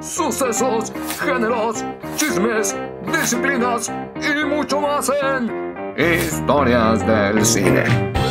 [0.00, 1.84] sucesos, géneros,
[2.16, 8.23] chismes, disciplinas y mucho más en Historias del Cine.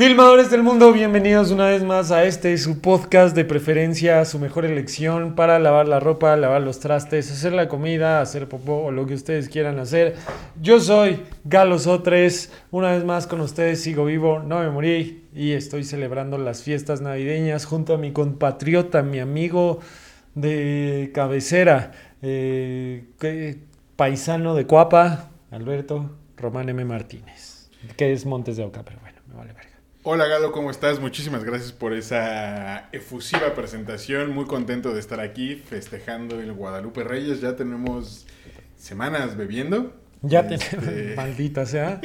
[0.00, 4.64] Filmadores del mundo, bienvenidos una vez más a este su podcast de preferencia, su mejor
[4.64, 9.04] elección para lavar la ropa, lavar los trastes, hacer la comida, hacer popó o lo
[9.04, 10.16] que ustedes quieran hacer.
[10.58, 15.52] Yo soy Galo Sotres, una vez más con ustedes sigo vivo, no me morí y
[15.52, 19.80] estoy celebrando las fiestas navideñas junto a mi compatriota, mi amigo
[20.34, 23.04] de cabecera, eh,
[23.96, 26.86] paisano de Cuapa, Alberto Román M.
[26.86, 29.80] Martínez, que es Montes de Oca, pero bueno, me vale verga.
[30.02, 30.98] Hola Galo, ¿cómo estás?
[30.98, 34.30] Muchísimas gracias por esa efusiva presentación.
[34.32, 37.42] Muy contento de estar aquí festejando el Guadalupe Reyes.
[37.42, 38.26] Ya tenemos
[38.76, 39.92] semanas bebiendo.
[40.22, 42.00] Ya Este, tenemos, maldita sea,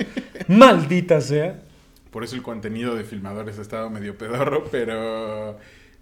[0.50, 1.62] maldita sea.
[2.12, 5.58] Por eso el contenido de filmadores ha estado medio pedorro, pero,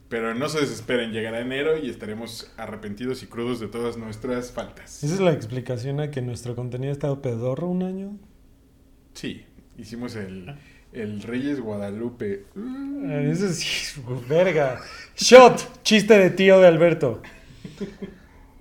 [0.09, 1.11] pero no se desesperen.
[1.11, 5.03] Llegará enero y estaremos arrepentidos y crudos de todas nuestras faltas.
[5.03, 8.17] Esa es la explicación a que nuestro contenido ha estado pedorro un año.
[9.13, 9.45] Sí,
[9.77, 10.55] hicimos el,
[10.93, 12.45] el Reyes Guadalupe.
[12.55, 14.79] Mm, Eso sí, verga.
[15.15, 17.21] Shot, chiste de tío de Alberto.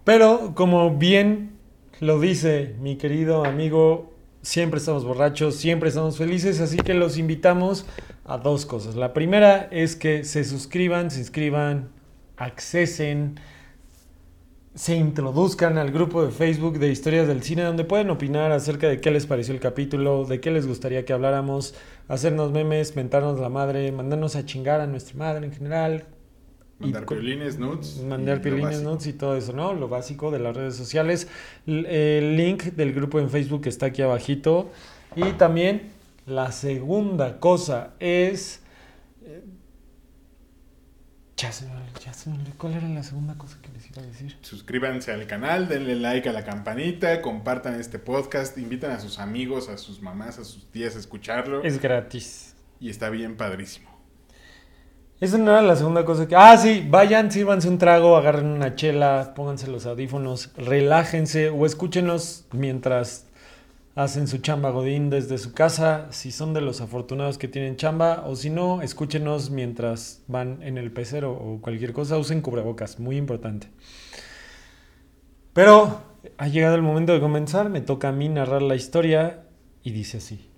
[0.04, 1.52] Pero como bien
[2.00, 7.86] lo dice mi querido amigo, siempre estamos borrachos, siempre estamos felices, así que los invitamos
[8.24, 8.96] a dos cosas.
[8.96, 11.90] La primera es que se suscriban, se inscriban,
[12.36, 13.38] accesen,
[14.74, 19.00] se introduzcan al grupo de Facebook de Historias del Cine, donde pueden opinar acerca de
[19.00, 21.74] qué les pareció el capítulo, de qué les gustaría que habláramos,
[22.08, 26.04] hacernos memes, mentarnos la madre, mandarnos a chingar a nuestra madre en general.
[26.78, 28.02] Mandar piolines, nudes.
[28.02, 29.74] Mandar piolines, nudes y todo eso, ¿no?
[29.74, 31.28] Lo básico de las redes sociales.
[31.66, 34.70] El link del grupo en Facebook está aquí abajito.
[35.14, 35.92] Y también
[36.26, 38.61] la segunda cosa es...
[41.42, 41.72] Ya se, me-
[42.04, 42.52] ya se me olvidó.
[42.56, 44.36] ¿Cuál era la segunda cosa que les iba a decir?
[44.42, 49.68] Suscríbanse al canal, denle like a la campanita, compartan este podcast, invitan a sus amigos,
[49.68, 51.64] a sus mamás, a sus tías a escucharlo.
[51.64, 52.54] Es gratis.
[52.78, 53.90] Y está bien padrísimo.
[55.20, 56.34] Esa no era la segunda cosa que...
[56.36, 62.44] Ah, sí, vayan, sírvanse un trago, agarren una chela, pónganse los audífonos, relájense o escúchenos
[62.52, 63.26] mientras
[63.94, 68.24] hacen su chamba godín desde su casa, si son de los afortunados que tienen chamba,
[68.26, 73.16] o si no, escúchenos mientras van en el pecero o cualquier cosa, usen cubrebocas, muy
[73.16, 73.68] importante.
[75.52, 76.00] Pero
[76.38, 79.44] ha llegado el momento de comenzar, me toca a mí narrar la historia
[79.82, 80.48] y dice así.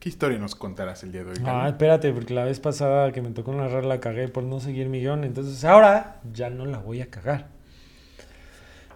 [0.00, 1.36] ¿Qué historia nos contarás el día de hoy?
[1.46, 4.88] Ah, espérate, porque la vez pasada que me tocó narrar la cagué por no seguir
[4.88, 7.48] mi guion, entonces ahora ya no la voy a cagar.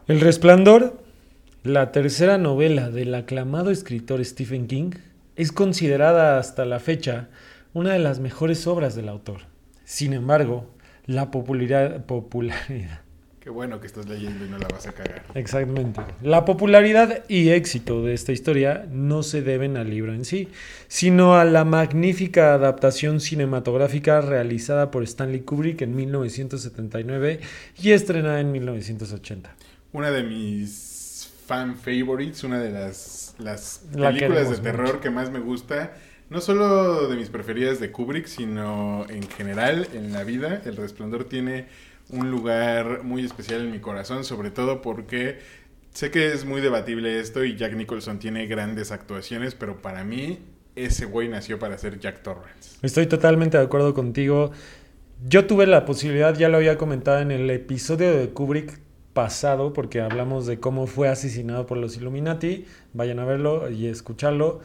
[0.07, 1.03] El Resplandor,
[1.69, 4.93] la tercera novela del aclamado escritor Stephen King,
[5.37, 7.29] es considerada hasta la fecha
[7.75, 9.43] una de las mejores obras del autor.
[9.85, 10.71] Sin embargo,
[11.07, 13.03] la popularidad, popularidad
[13.49, 15.25] Qué bueno que estás leyendo y no la vas a cagar.
[15.35, 16.03] Exactamente.
[16.21, 20.49] La popularidad y éxito de esta historia no se deben al libro en sí,
[20.87, 27.41] sino a la magnífica adaptación cinematográfica realizada por Stanley Kubrick en 1979
[27.81, 29.57] y estrenada en 1980.
[29.93, 30.88] Una de mis
[31.49, 35.01] fan favorites, una de las, las La películas de terror mucho.
[35.01, 35.95] que más me gusta.
[36.29, 40.61] No solo de mis preferidas de Kubrick, sino en general en la vida.
[40.67, 41.67] El Resplandor tiene
[42.11, 45.39] un lugar muy especial en mi corazón, sobre todo porque
[45.95, 50.41] sé que es muy debatible esto y Jack Nicholson tiene grandes actuaciones, pero para mí
[50.77, 52.77] ese güey nació para ser Jack Torrance.
[52.83, 54.53] Estoy totalmente de acuerdo contigo.
[55.27, 58.79] Yo tuve la posibilidad, ya lo había comentado en el episodio de Kubrick
[59.19, 62.67] pasado, porque hablamos de cómo fue asesinado por los Illuminati.
[62.93, 64.61] Vayan a verlo y escucharlo.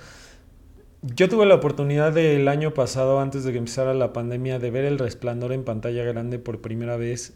[1.02, 4.86] Yo tuve la oportunidad del año pasado, antes de que empezara la pandemia, de ver
[4.86, 7.34] el resplandor en pantalla grande por primera vez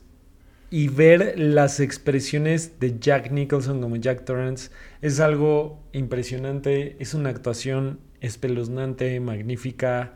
[0.69, 4.69] y ver las expresiones de Jack Nicholson como Jack Torrance
[5.01, 6.97] es algo impresionante.
[6.99, 10.13] Es una actuación espeluznante, magnífica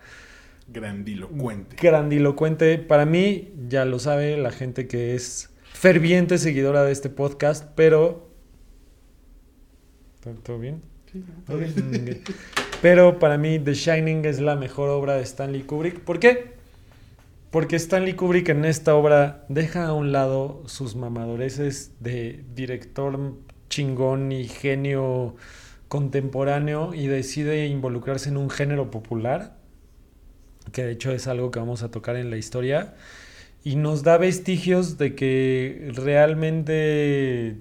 [0.68, 1.78] Grandilocuente.
[1.82, 2.78] grandilocuente.
[2.78, 8.30] Para mí, ya lo sabe la gente que es ferviente seguidora de este podcast, pero...
[10.22, 10.82] ¿Todo- ¿Todo bien?
[12.82, 16.00] Pero para mí The Shining es la mejor obra de Stanley Kubrick.
[16.00, 16.54] ¿Por qué?
[17.50, 23.34] Porque Stanley Kubrick en esta obra deja a un lado sus mamadoreces de director
[23.70, 25.36] chingón y genio
[25.90, 29.58] contemporáneo y decide involucrarse en un género popular,
[30.72, 32.96] que de hecho es algo que vamos a tocar en la historia,
[33.64, 37.58] y nos da vestigios de que realmente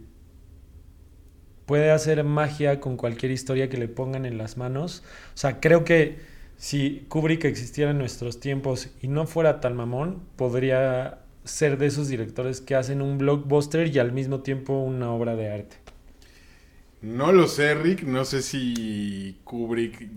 [1.67, 5.05] puede hacer magia con cualquier historia que le pongan en las manos.
[5.35, 6.19] O sea, creo que
[6.57, 12.09] si Kubrick existiera en nuestros tiempos y no fuera tan mamón, podría ser de esos
[12.09, 15.77] directores que hacen un blockbuster y al mismo tiempo una obra de arte?
[17.03, 18.03] No lo sé, Rick.
[18.03, 20.11] No sé si Kubrick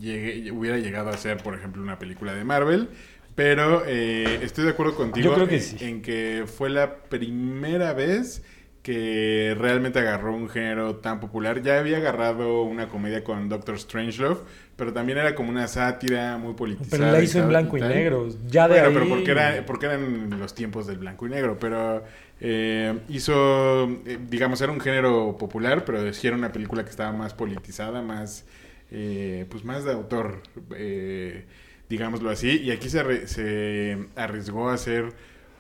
[0.52, 2.90] hubiera llegado a hacer, por ejemplo, una película de Marvel.
[3.36, 5.78] Pero eh, estoy de acuerdo contigo Yo creo que en- sí.
[5.86, 8.44] en que fue la primera vez
[8.84, 11.62] que realmente agarró un género tan popular.
[11.64, 14.42] Ya había agarrado una comedia con Doctor Strangelove,
[14.76, 16.98] pero también era como una sátira muy politizada.
[16.98, 18.28] Pero la hizo en blanco y negro.
[18.50, 18.94] Ya de Bueno, ahí...
[18.94, 22.04] pero porque, era, porque eran los tiempos del blanco y negro, pero
[22.42, 27.14] eh, hizo, eh, digamos, era un género popular, pero sí era una película que estaba
[27.14, 28.46] más politizada, más,
[28.92, 30.42] eh, pues más de autor,
[30.76, 31.46] eh,
[31.94, 35.04] digámoslo así, y aquí se, arri- se arriesgó a hacer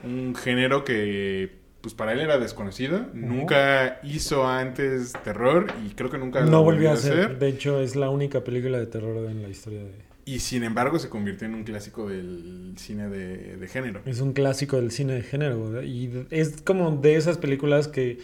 [0.04, 1.52] un género que,
[1.82, 6.64] pues para él era desconocido, nunca hizo antes terror y creo que nunca lo No
[6.64, 7.38] volvió a hacer.
[7.40, 9.92] De hecho, es la única película de terror en la historia de...
[10.26, 14.02] Y sin embargo se convirtió en un clásico del cine de, de género.
[14.06, 15.70] Es un clásico del cine de género.
[15.70, 15.84] ¿verdad?
[15.84, 18.20] Y es como de esas películas que,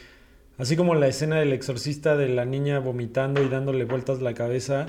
[0.57, 4.85] así como la escena del exorcista de la niña vomitando y dándole vueltas la cabeza,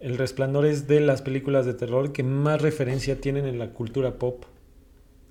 [0.00, 4.18] El Resplandor es de las películas de terror que más referencia tienen en la cultura
[4.18, 4.44] pop.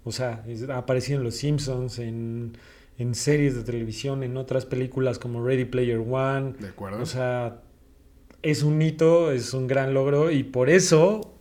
[0.03, 2.53] O sea, es- ha aparecido en Los Simpsons, en,
[2.97, 6.53] en series de televisión, en otras películas como Ready Player One.
[6.59, 7.01] ¿De acuerdo?
[7.01, 7.61] O sea,
[8.41, 11.33] es un hito, es un gran logro y por eso,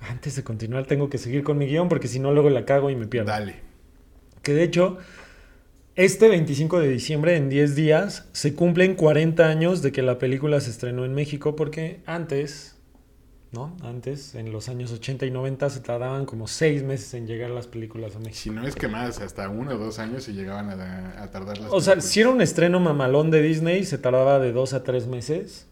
[0.00, 2.90] antes de continuar, tengo que seguir con mi guion porque si no luego la cago
[2.90, 3.30] y me pierdo.
[3.30, 3.56] Dale.
[4.42, 4.98] Que de hecho,
[5.94, 10.60] este 25 de diciembre, en 10 días, se cumplen 40 años de que la película
[10.60, 12.76] se estrenó en México porque antes,
[13.50, 13.76] ¿no?
[13.82, 17.66] Antes, en los años 80 y 90, se tardaban como 6 meses en llegar las
[17.66, 18.38] películas a México.
[18.40, 21.58] Si no es que más, hasta uno o dos años se llegaban a, a tardar
[21.58, 22.04] las O sea, películas.
[22.04, 25.66] si era un estreno mamalón de Disney, se tardaba de dos a tres meses.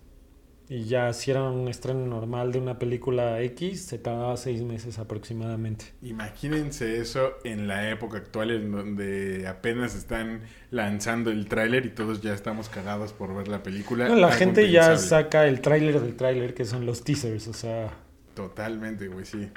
[0.72, 5.00] Y ya si era un estreno normal de una película X, se tardaba seis meses
[5.00, 5.87] aproximadamente.
[6.00, 12.20] Imagínense eso en la época actual en donde apenas están lanzando el tráiler y todos
[12.20, 14.06] ya estamos cagados por ver la película.
[14.08, 17.93] No, la gente ya saca el tráiler del tráiler, que son los teasers, o sea...
[18.34, 19.49] Totalmente, güey, sí.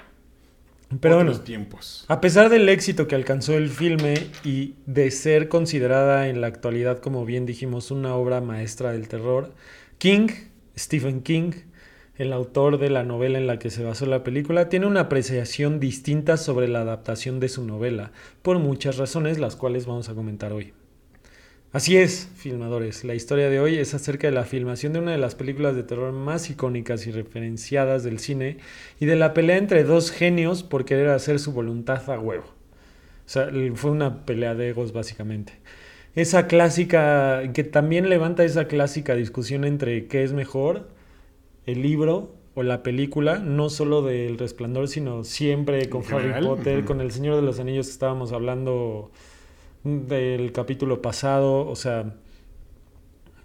[0.99, 2.05] Pero Otros bueno, tiempos.
[2.07, 6.97] a pesar del éxito que alcanzó el filme y de ser considerada en la actualidad,
[7.01, 9.53] como bien dijimos, una obra maestra del terror,
[9.99, 10.29] King,
[10.77, 11.51] Stephen King,
[12.15, 15.79] el autor de la novela en la que se basó la película, tiene una apreciación
[15.79, 18.11] distinta sobre la adaptación de su novela,
[18.41, 20.73] por muchas razones, las cuales vamos a comentar hoy.
[21.73, 25.17] Así es, filmadores, la historia de hoy es acerca de la filmación de una de
[25.17, 28.57] las películas de terror más icónicas y referenciadas del cine
[28.99, 32.45] y de la pelea entre dos genios por querer hacer su voluntad a huevo.
[33.25, 35.53] O sea, fue una pelea de egos básicamente.
[36.15, 40.87] Esa clásica, que también levanta esa clásica discusión entre qué es mejor,
[41.65, 46.85] el libro o la película, no solo del resplandor, sino siempre con Harry general, Potter,
[46.85, 49.11] con El Señor de los Anillos que estábamos hablando
[49.83, 52.13] del capítulo pasado, o sea,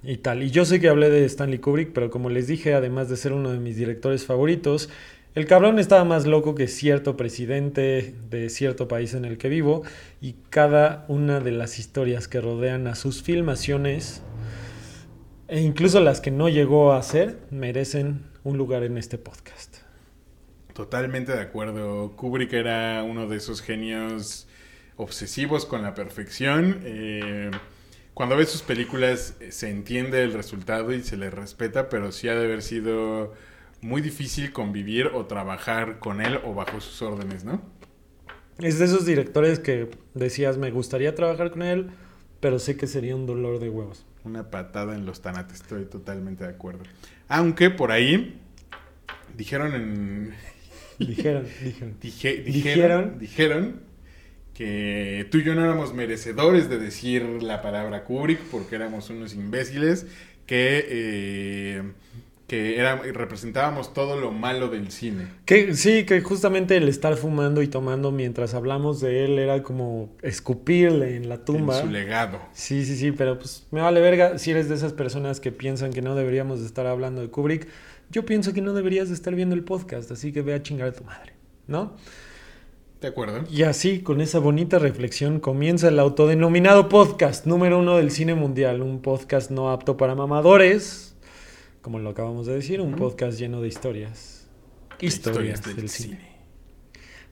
[0.02, 0.42] y tal.
[0.42, 3.32] Y yo sé que hablé de Stanley Kubrick, pero como les dije, además de ser
[3.32, 4.90] uno de mis directores favoritos,
[5.34, 9.82] el cabrón estaba más loco que cierto presidente de cierto país en el que vivo,
[10.20, 14.22] y cada una de las historias que rodean a sus filmaciones,
[15.48, 19.78] e incluso las que no llegó a hacer, merecen un lugar en este podcast.
[20.74, 22.12] Totalmente de acuerdo.
[22.16, 24.46] Kubrick era uno de esos genios
[24.96, 26.80] obsesivos con la perfección.
[26.84, 27.50] Eh,
[28.14, 32.28] cuando ves sus películas eh, se entiende el resultado y se le respeta, pero sí
[32.28, 33.34] ha de haber sido
[33.80, 37.62] muy difícil convivir o trabajar con él o bajo sus órdenes, ¿no?
[38.58, 41.90] Es de esos directores que decías, me gustaría trabajar con él,
[42.40, 44.04] pero sé que sería un dolor de huevos.
[44.24, 46.82] Una patada en los tanates, estoy totalmente de acuerdo.
[47.28, 48.40] Aunque por ahí
[49.36, 50.34] dijeron en...
[50.98, 51.96] Dijeron, dijeron.
[52.00, 52.44] Dije- Dijeron.
[52.44, 53.80] dijeron, dijeron
[54.54, 59.34] que tú y yo no éramos merecedores de decir la palabra Kubrick porque éramos unos
[59.34, 60.06] imbéciles
[60.46, 61.82] que, eh,
[62.48, 65.28] que era- representábamos todo lo malo del cine.
[65.44, 70.16] Que sí, que justamente el estar fumando y tomando mientras hablamos de él era como
[70.22, 71.76] escupirle en la tumba.
[71.78, 72.40] En su legado.
[72.54, 75.92] Sí, sí, sí, pero pues me vale verga si eres de esas personas que piensan
[75.92, 77.68] que no deberíamos de estar hablando de Kubrick.
[78.10, 80.88] Yo pienso que no deberías de estar viendo el podcast, así que ve a chingar
[80.88, 81.34] a tu madre,
[81.66, 81.92] ¿no?
[83.02, 83.44] ¿De acuerdo?
[83.50, 88.82] Y así, con esa bonita reflexión, comienza el autodenominado podcast número uno del cine mundial.
[88.82, 91.07] Un podcast no apto para mamadores,
[91.82, 94.48] como lo acabamos de decir, un podcast lleno de historias.
[95.00, 96.16] Historias, del, cine.
[96.16, 96.38] cine.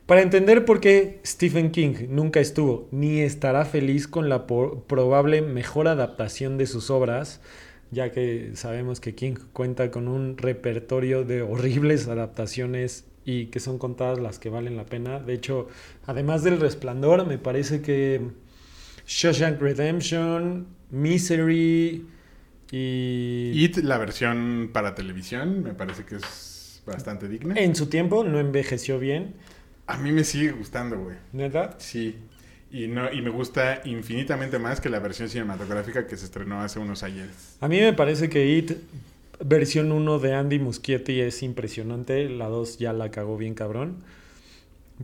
[0.06, 5.88] Para entender por qué Stephen King nunca estuvo ni estará feliz con la probable mejor
[5.88, 7.40] adaptación de sus obras,
[7.90, 13.78] ya que sabemos que King cuenta con un repertorio de horribles adaptaciones y que son
[13.78, 15.18] contadas las que valen la pena.
[15.18, 15.66] De hecho,
[16.06, 18.20] además del Resplandor, me parece que
[19.06, 22.06] Shawshank Redemption, Misery
[22.70, 23.52] y...
[23.54, 27.54] It, la versión para televisión, me parece que es bastante digna.
[27.56, 29.34] En su tiempo no envejeció bien.
[29.86, 31.16] A mí me sigue gustando, güey.
[31.32, 31.76] ¿Neta?
[31.78, 32.16] Sí.
[32.70, 36.78] Y, no, y me gusta infinitamente más que la versión cinematográfica que se estrenó hace
[36.78, 37.28] unos años.
[37.60, 38.72] A mí me parece que It,
[39.44, 42.28] versión 1 de Andy Muschietti, es impresionante.
[42.28, 43.98] La 2 ya la cagó bien cabrón.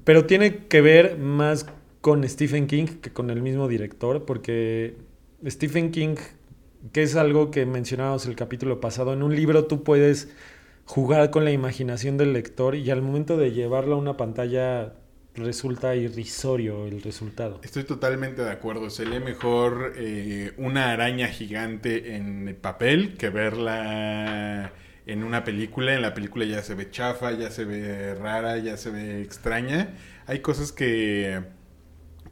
[0.04, 1.66] Pero tiene que ver más
[2.00, 4.96] con Stephen King que con el mismo director, porque
[5.46, 6.16] Stephen King,
[6.90, 10.28] que es algo que mencionábamos el capítulo pasado, en un libro tú puedes
[10.84, 14.94] jugar con la imaginación del lector y al momento de llevarlo a una pantalla
[15.34, 17.60] resulta irrisorio el resultado.
[17.62, 18.90] Estoy totalmente de acuerdo.
[18.90, 24.72] Se lee mejor eh, una araña gigante en papel que verla
[25.06, 25.94] en una película.
[25.94, 29.94] En la película ya se ve chafa, ya se ve rara, ya se ve extraña.
[30.26, 31.42] Hay cosas que,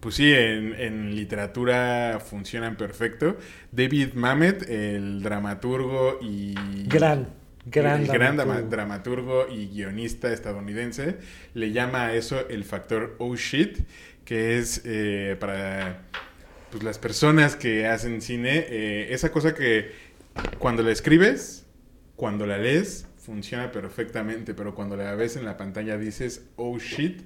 [0.01, 3.37] pues sí, en, en literatura funcionan perfecto.
[3.71, 6.55] David Mamet, el dramaturgo y...
[6.87, 7.41] Gran.
[7.67, 8.71] Gran, el gran dramaturgo.
[8.71, 11.19] dramaturgo y guionista estadounidense
[11.53, 13.81] le llama a eso el factor oh shit,
[14.25, 16.05] que es eh, para
[16.71, 19.93] pues, las personas que hacen cine, eh, esa cosa que
[20.59, 21.67] cuando la escribes,
[22.17, 27.23] cuando la lees, funciona perfectamente, pero cuando la ves en la pantalla dices oh shit,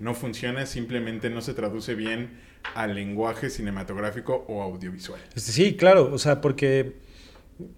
[0.00, 2.30] no funciona, simplemente no se traduce bien
[2.74, 5.20] al lenguaje cinematográfico o audiovisual.
[5.36, 6.96] Sí, claro, o sea, porque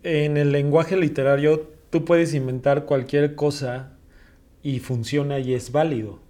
[0.03, 3.97] en el lenguaje literario tú puedes inventar cualquier cosa
[4.63, 6.21] y funciona y es válido.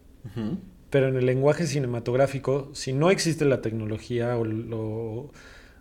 [0.90, 5.32] Pero en el lenguaje cinematográfico, si no existe la tecnología o, lo-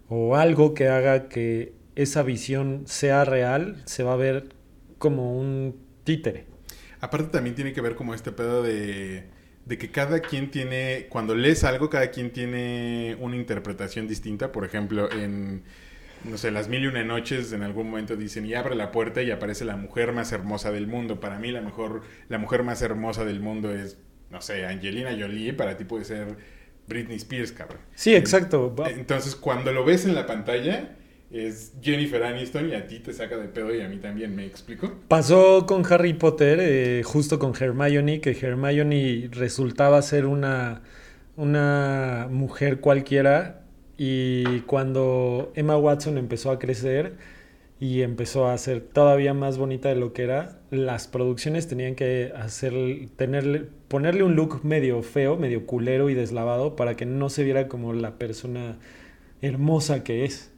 [0.09, 4.49] o algo que haga que esa visión sea real, se va a ver
[4.97, 6.45] como un títere.
[7.01, 9.25] Aparte también tiene que ver como este pedo de,
[9.65, 14.51] de que cada quien tiene, cuando lees algo, cada quien tiene una interpretación distinta.
[14.51, 15.63] Por ejemplo, en,
[16.23, 19.21] no sé, las mil y una noches en algún momento dicen y abre la puerta
[19.21, 21.19] y aparece la mujer más hermosa del mundo.
[21.19, 23.97] Para mí la mejor, la mujer más hermosa del mundo es,
[24.29, 26.37] no sé, Angelina Jolie, para ti puede ser
[26.87, 27.81] Britney Spears, cabrón.
[27.95, 28.73] Sí, exacto.
[28.87, 30.97] Entonces, cuando lo ves en la pantalla,
[31.31, 34.45] es Jennifer Aniston y a ti te saca de pedo y a mí también, ¿me
[34.45, 34.91] explico?
[35.07, 40.81] Pasó con Harry Potter, eh, justo con Hermione, que Hermione resultaba ser una,
[41.37, 43.61] una mujer cualquiera
[43.97, 47.13] y cuando Emma Watson empezó a crecer
[47.79, 52.31] y empezó a ser todavía más bonita de lo que era, las producciones tenían que
[52.35, 52.73] hacer,
[53.15, 57.67] tenerle, ponerle un look medio feo, medio culero y deslavado para que no se viera
[57.67, 58.77] como la persona
[59.41, 60.50] hermosa que es.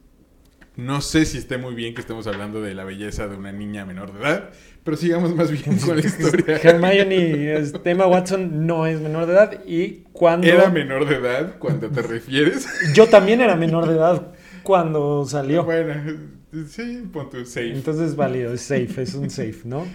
[0.76, 3.86] No sé si esté muy bien que estemos hablando de la belleza de una niña
[3.86, 4.50] menor de edad,
[4.84, 6.58] pero sigamos más bien con la historia.
[6.58, 10.48] Hermione, Emma Watson no es menor de edad y cuando...
[10.48, 12.68] ¿Era menor de edad cuando te refieres?
[12.96, 15.64] Yo también era menor de edad cuando salió.
[15.64, 15.94] Bueno,
[16.68, 17.72] sí, pon tu safe.
[17.72, 19.86] Entonces es válido, es safe, es un safe, ¿no?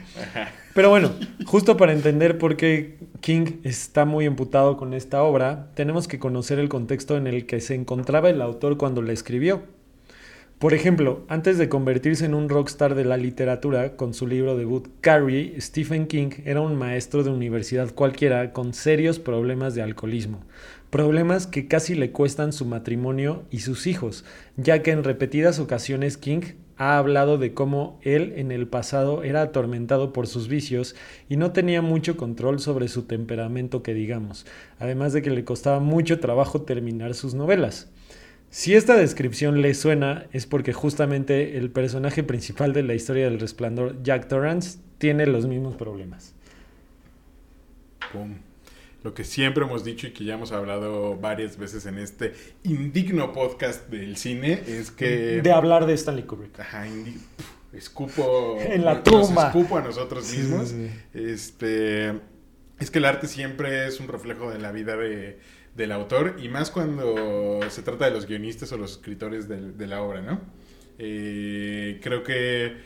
[0.74, 1.10] Pero bueno,
[1.44, 6.60] justo para entender por qué King está muy emputado con esta obra, tenemos que conocer
[6.60, 9.76] el contexto en el que se encontraba el autor cuando la escribió.
[10.58, 14.88] Por ejemplo, antes de convertirse en un rockstar de la literatura con su libro debut
[15.00, 20.40] Carrie, Stephen King era un maestro de universidad cualquiera con serios problemas de alcoholismo.
[20.90, 24.24] Problemas que casi le cuestan su matrimonio y sus hijos,
[24.56, 26.42] ya que en repetidas ocasiones King
[26.76, 30.96] ha hablado de cómo él en el pasado era atormentado por sus vicios
[31.28, 34.44] y no tenía mucho control sobre su temperamento que digamos,
[34.80, 37.92] además de que le costaba mucho trabajo terminar sus novelas.
[38.50, 43.38] Si esta descripción le suena es porque justamente el personaje principal de la historia del
[43.38, 46.34] resplandor, Jack Torrance, tiene los mismos problemas.
[48.12, 48.34] Pum.
[49.04, 52.32] Lo que siempre hemos dicho y que ya hemos hablado varias veces en este
[52.64, 55.40] indigno podcast del cine es que...
[55.40, 56.58] De hablar de Stanley Kubrick.
[56.58, 57.16] Ajá, indi-
[57.72, 58.56] escupo...
[58.60, 59.48] En la tumba.
[59.48, 60.68] escupo a nosotros Sí, mismos.
[60.70, 62.18] sí, Este...
[62.80, 65.38] Es que el arte siempre es un reflejo de la vida de,
[65.78, 70.02] del autor y más cuando se trata de los guionistas o los escritores de, la
[70.02, 70.40] obra, ¿no?
[70.98, 72.76] Eh, creo que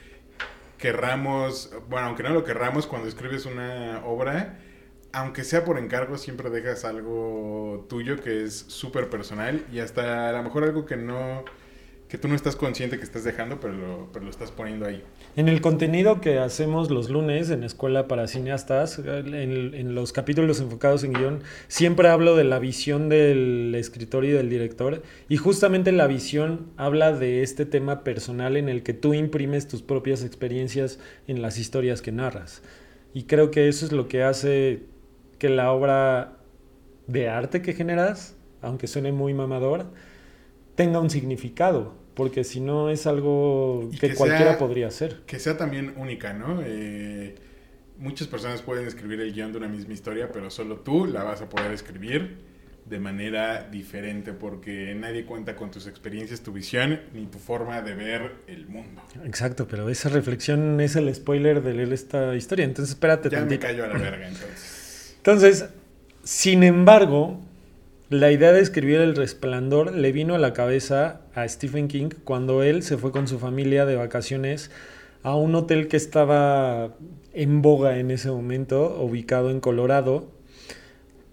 [0.77, 4.59] querramos, bueno, aunque no lo querramos, cuando escribes una obra,
[5.13, 10.33] aunque sea por encargo, siempre dejas algo tuyo que es súper personal y hasta a
[10.33, 11.45] lo mejor algo que no,
[12.13, 15.03] que tú no estás consciente que estás dejando, pero lo, estás poniendo ahí.
[15.35, 20.61] En el contenido que hacemos los lunes en Escuela para Cineastas, en, en los capítulos
[20.61, 25.03] enfocados en guion, siempre hablo de la visión del escritor y del director.
[25.31, 29.81] Y justamente la visión habla de este tema personal en el que tú imprimes tus
[29.81, 32.63] propias experiencias en las historias que narras.
[33.15, 34.83] Y creo que eso es lo que hace
[35.39, 36.37] que la obra
[37.07, 39.87] de arte que generas, aunque suene muy mamador,
[40.75, 42.02] tenga un significado.
[42.15, 45.21] Porque si no es algo que, que cualquiera sea- podría hacer.
[45.27, 46.61] Que sea también única, ¿no?
[46.65, 47.35] Eh,
[47.99, 51.41] muchas personas pueden escribir el guion de una misma historia, pero solo tú la vas
[51.41, 52.51] a poder escribir
[52.85, 57.95] de manera diferente porque nadie cuenta con tus experiencias, tu visión ni tu forma de
[57.95, 59.01] ver el mundo.
[59.25, 62.65] Exacto, pero esa reflexión es el spoiler de leer esta historia.
[62.65, 63.67] Entonces espérate Ya me tantito.
[63.69, 65.15] callo a la verga entonces.
[65.19, 65.65] Entonces,
[66.25, 67.41] sin embargo,
[68.13, 72.63] la idea de escribir El Resplandor le vino a la cabeza a Stephen King cuando
[72.63, 74.71] él se fue con su familia de vacaciones
[75.23, 76.95] a un hotel que estaba
[77.33, 80.31] en boga en ese momento, ubicado en Colorado.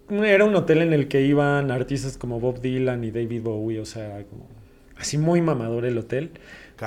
[0.10, 3.86] Era un hotel en el que iban artistas como Bob Dylan y David Bowie, o
[3.86, 4.48] sea, como
[4.96, 6.32] así muy mamador el hotel.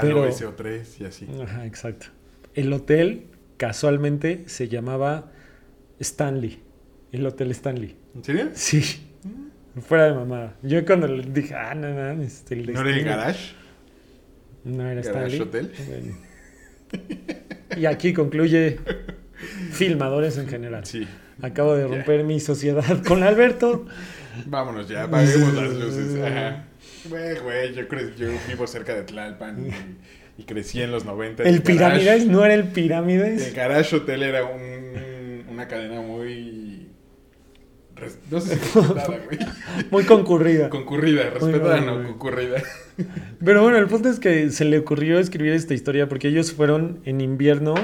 [0.00, 1.26] Pero- SO3 y así.
[1.42, 2.06] Ajá, exacto.
[2.54, 3.26] El hotel
[3.58, 5.30] casualmente se llamaba
[6.00, 6.60] Stanley.
[7.12, 7.94] El Hotel Stanley.
[8.14, 8.48] ¿En serio?
[8.54, 8.82] Sí.
[9.80, 10.54] Fuera de mamada.
[10.62, 13.04] Yo cuando le dije, ah, no, no, este, el ¿No era el Stanley".
[13.04, 13.54] garage?
[14.64, 15.40] No era Garage Stanley.
[15.40, 15.72] Hotel?
[15.88, 16.16] Bueno.
[17.76, 18.78] Y aquí concluye
[19.70, 20.84] filmadores en general.
[20.84, 21.06] Sí.
[21.40, 23.86] Acabo de romper mi sociedad con Alberto.
[24.46, 26.20] Vámonos ya, apaguemos las luces.
[26.22, 26.64] Ajá.
[27.08, 27.82] Güey, güey, yo,
[28.16, 29.66] yo vivo cerca de Tlalpan
[30.38, 31.42] y, y crecí en los 90.
[31.44, 33.54] El Garage- Pirámides no era el El Pirámides.
[33.54, 36.71] Garage Hotel era un, una cadena muy...
[38.30, 39.38] No sé si respetada, güey.
[39.90, 40.70] Muy concurrida.
[40.70, 42.62] Concurrida, respetada no, concurrida.
[43.44, 47.00] Pero bueno, el punto es que se le ocurrió escribir esta historia porque ellos fueron
[47.04, 47.74] en invierno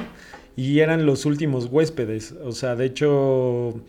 [0.57, 2.33] y eran los últimos huéspedes.
[2.33, 3.83] O sea, de hecho,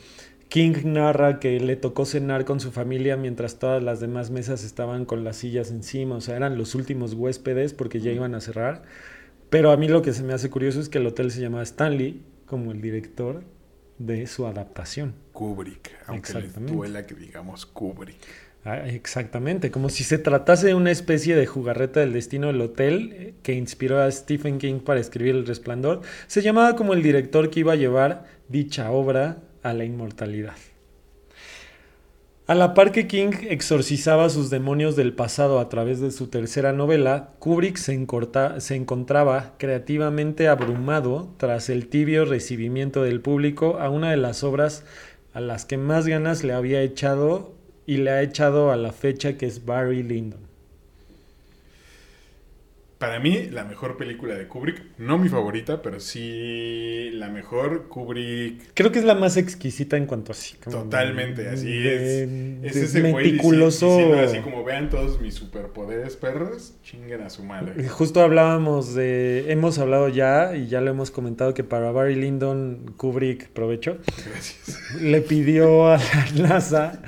[0.50, 5.06] King narra que le tocó cenar con su familia mientras todas las demás mesas estaban
[5.06, 6.16] con las sillas encima.
[6.16, 8.84] O sea, eran los últimos huéspedes porque ya iban a cerrar.
[9.50, 11.64] Pero a mí lo que se me hace curioso es que el hotel se llamaba
[11.64, 13.44] Stanley como el director
[14.00, 15.14] de su adaptación.
[15.34, 18.18] Kubrick, aunque les duela que digamos Kubrick.
[18.66, 23.14] Ah, exactamente, como si se tratase de una especie de jugarreta del destino del hotel
[23.14, 26.02] eh, que inspiró a Stephen King para escribir El Resplandor.
[26.28, 30.56] Se llamaba como el director que iba a llevar dicha obra a la inmortalidad.
[32.50, 36.74] A la par que King exorcizaba sus demonios del pasado a través de su tercera
[36.74, 38.08] novela, Kubrick se,
[38.58, 44.84] se encontraba creativamente abrumado tras el tibio recibimiento del público a una de las obras
[45.32, 47.54] a las que más ganas le había echado
[47.86, 50.49] y le ha echado a la fecha que es Barry Lyndon.
[53.00, 58.74] Para mí, la mejor película de Kubrick, no mi favorita, pero sí la mejor Kubrick.
[58.74, 60.58] Creo que es la más exquisita en cuanto así.
[60.62, 62.30] como Totalmente, así de- es.
[62.62, 63.88] de Es ese güey meticuloso.
[63.98, 67.88] diciendo así como vean todos mis superpoderes, perros, chinguen a su madre.
[67.88, 72.94] Justo hablábamos de, hemos hablado ya y ya lo hemos comentado que para Barry Lyndon
[72.98, 73.98] Kubrick, provecho,
[74.30, 75.02] Gracias.
[75.02, 77.02] le pidió a la NASA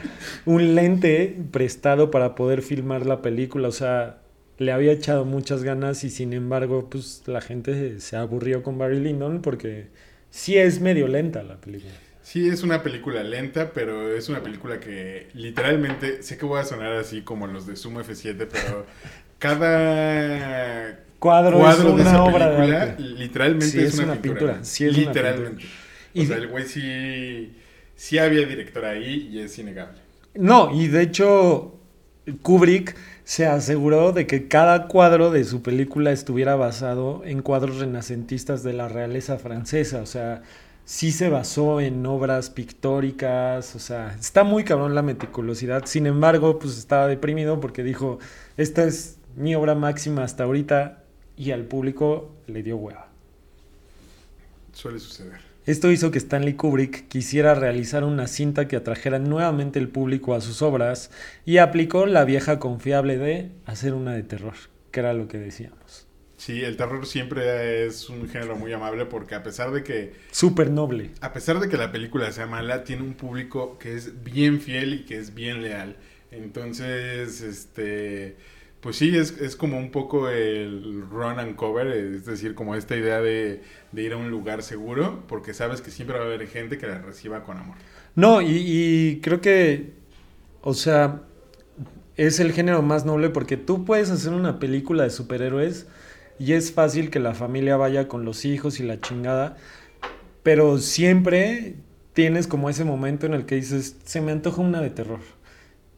[0.46, 3.68] un lente prestado para poder filmar la película.
[3.68, 4.21] O sea,
[4.62, 9.00] le había echado muchas ganas y sin embargo, pues la gente se aburrió con Barry
[9.00, 9.88] Lyndon porque
[10.30, 12.00] sí es medio lenta la película.
[12.22, 16.64] Sí, es una película lenta, pero es una película que literalmente, sé que voy a
[16.66, 18.86] sonar así como los de Sumo F7, pero
[19.40, 22.98] cada Cuadro, cuadro es de una esa obra de película arte.
[22.98, 24.42] literalmente Sí, es, es una, una pintura.
[24.42, 25.70] pintura, sí es una literalmente.
[26.14, 27.56] Y o sea, de- el güey sí,
[27.96, 30.00] sí había director ahí y es innegable.
[30.34, 31.78] No, y de hecho
[32.42, 32.96] Kubrick
[33.32, 38.74] se aseguró de que cada cuadro de su película estuviera basado en cuadros renacentistas de
[38.74, 40.42] la realeza francesa, o sea,
[40.84, 46.60] sí se basó en obras pictóricas, o sea, está muy cabrón la meticulosidad, sin embargo,
[46.60, 48.20] pues estaba deprimido porque dijo,
[48.58, 51.02] esta es mi obra máxima hasta ahorita
[51.38, 53.08] y al público le dio hueva.
[54.74, 55.51] Suele suceder.
[55.72, 60.42] Esto hizo que Stanley Kubrick quisiera realizar una cinta que atrajera nuevamente el público a
[60.42, 61.12] sus obras
[61.46, 64.56] y aplicó la vieja confiable de hacer una de terror,
[64.92, 66.10] que era lo que decíamos.
[66.36, 70.72] Sí, el terror siempre es un género muy amable porque a pesar de que Súper
[70.72, 71.12] noble.
[71.22, 74.94] a pesar de que la película sea mala, tiene un público que es bien fiel
[74.94, 75.96] y que es bien leal.
[76.32, 78.36] Entonces, este,
[78.82, 82.96] pues sí, es, es como un poco el run and cover, es decir, como esta
[82.96, 86.48] idea de, de ir a un lugar seguro, porque sabes que siempre va a haber
[86.48, 87.78] gente que la reciba con amor.
[88.16, 89.94] No, y, y creo que,
[90.62, 91.22] o sea,
[92.18, 95.88] es el género más noble porque tú puedes hacer una película de superhéroes
[96.40, 99.58] y es fácil que la familia vaya con los hijos y la chingada,
[100.44, 101.76] pero siempre
[102.14, 105.20] tienes como ese momento en el que dices, se me antoja una de terror.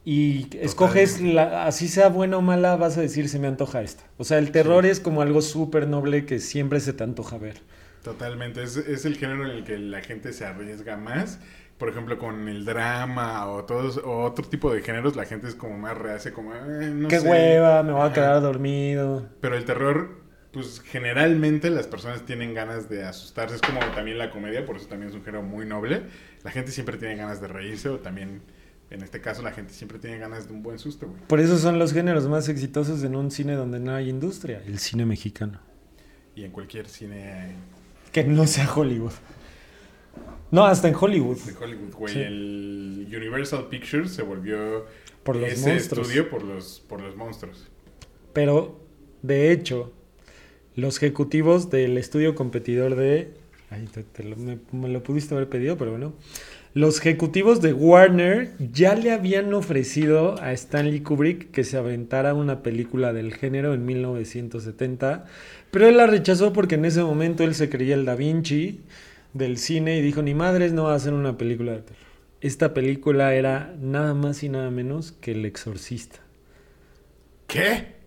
[0.05, 4.03] Y escoges, la, así sea buena o mala, vas a decir, se me antoja esta.
[4.17, 7.61] O sea, el terror es como algo súper noble que siempre se te antoja ver.
[8.03, 11.39] Totalmente, es, es el género en el que la gente se arriesga más.
[11.77, 15.55] Por ejemplo, con el drama o todos o otro tipo de géneros, la gente es
[15.55, 17.29] como más reacia, como, "Ay, no Qué sé".
[17.29, 19.25] hueva, me voy a quedar dormido.
[19.41, 23.55] Pero el terror, pues generalmente las personas tienen ganas de asustarse.
[23.55, 26.03] Es como también la comedia, por eso también es un género muy noble.
[26.43, 28.41] La gente siempre tiene ganas de reírse o también,
[28.93, 31.19] en este caso, la gente siempre tiene ganas de un buen susto, güey.
[31.27, 34.79] Por eso son los géneros más exitosos en un cine donde no hay industria, el
[34.79, 35.60] cine mexicano.
[36.36, 37.56] Y en cualquier cine
[38.12, 39.12] Que no sea Hollywood.
[40.51, 41.38] No, hasta en Hollywood.
[41.39, 42.19] de Hollywood, güey, Sí.
[42.19, 44.86] el Universal Pictures se volvió
[45.23, 46.08] Por los ese monstruos.
[46.08, 47.67] estudio por los, por los monstruos.
[48.34, 48.79] Pero,
[49.23, 49.91] de hecho,
[50.75, 53.34] los ejecutivos del estudio competidor de...
[53.71, 56.13] Ay, te- te lo- me, me lo pudiste haber pedido, pero bueno.
[56.75, 62.63] Los ejecutivos de Warner ya le habían ofrecido a Stanley Kubrick que se aventara una
[62.63, 65.25] película del género en 1970,
[65.69, 68.81] pero él la rechazó porque en ese momento él se creía el Da Vinci
[69.33, 72.03] del cine y dijo, ni madres, no va a hacer una película de terror.
[72.41, 76.21] Esta película era nada más y nada menos que El Exorcista.
[77.45, 78.02] ¿Qué?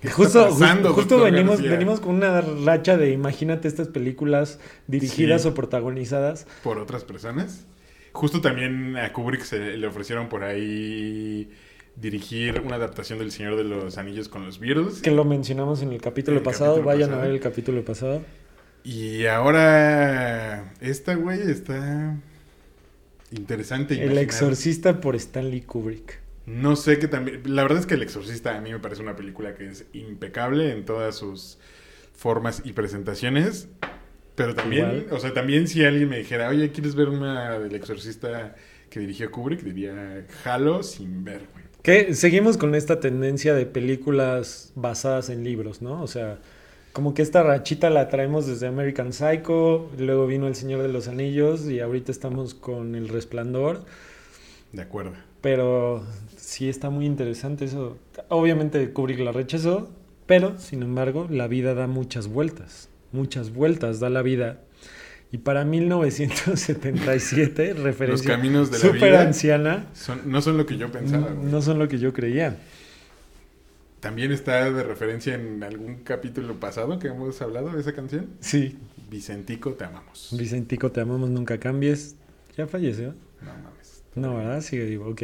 [0.00, 1.70] ¿Qué está Justo, pasando, justo, venimos, García?
[1.72, 5.48] venimos con una racha de imagínate estas películas dirigidas Sí.
[5.48, 6.46] o protagonizadas.
[6.62, 7.66] por otras personas.
[8.12, 11.50] Justo también a Kubrick se le ofrecieron por ahí
[11.96, 15.02] dirigir una adaptación del Señor de los Anillos con los Beatles.
[15.02, 16.74] Que lo mencionamos en el capítulo El pasado.
[16.74, 17.20] capítulo Vayan pasado.
[17.20, 18.22] a ver el capítulo pasado.
[18.84, 22.16] Y ahora esta güey está
[23.32, 24.02] interesante.
[24.02, 24.16] El.
[24.18, 26.20] Exorcista por Stanley Kubrick.
[26.48, 27.42] No sé qué también.
[27.44, 30.72] La verdad es que El Exorcista a mí me parece una película que es impecable
[30.72, 31.58] en todas sus
[32.14, 33.68] formas y presentaciones.
[34.34, 35.06] Pero también, Igual.
[35.10, 38.54] o sea, también si alguien me dijera, oye, ¿quieres ver una del Exorcista
[38.88, 39.62] que dirigió Kubrick?
[39.62, 41.64] Diría, jalo sin ver, güey.
[41.82, 46.02] Que seguimos con esta tendencia de películas basadas en libros, ¿no?
[46.02, 46.38] O sea,
[46.92, 51.08] como que esta rachita la traemos desde American Psycho, luego vino El Señor de los
[51.08, 53.84] Anillos y ahorita estamos con El Resplandor.
[54.72, 55.12] De acuerdo.
[55.40, 56.04] Pero
[56.48, 57.98] sí está muy interesante eso.
[58.30, 59.90] Obviamente Kubrick la rechazó,
[60.26, 62.88] pero sin embargo la vida da muchas vueltas.
[63.12, 64.62] Muchas vueltas da la vida.
[65.30, 69.20] Y para 1977, referencia caminos de la vida.
[69.20, 72.56] anciana, Son- no son lo que yo pensaba, no son lo que yo creía.
[74.00, 78.26] También está de referencia en algún capítulo pasado que hemos hablado de esa canción.
[78.40, 78.78] Sí,
[79.10, 80.30] Vicentico, te amamos.
[80.32, 82.16] Vicentico, te amamos, nunca cambies.
[82.56, 83.08] Ya falleció.
[83.42, 84.02] No mames.
[84.14, 84.62] No, ¿verdad?
[84.62, 85.22] Sigue vivo, ok.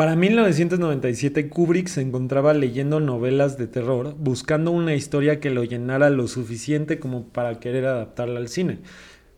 [0.00, 6.08] Para 1997, Kubrick se encontraba leyendo novelas de terror, buscando una historia que lo llenara
[6.08, 8.78] lo suficiente como para querer adaptarla al cine.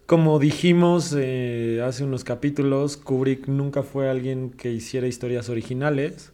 [0.07, 6.31] Como dijimos eh, hace unos capítulos, Kubrick nunca fue alguien que hiciera historias originales.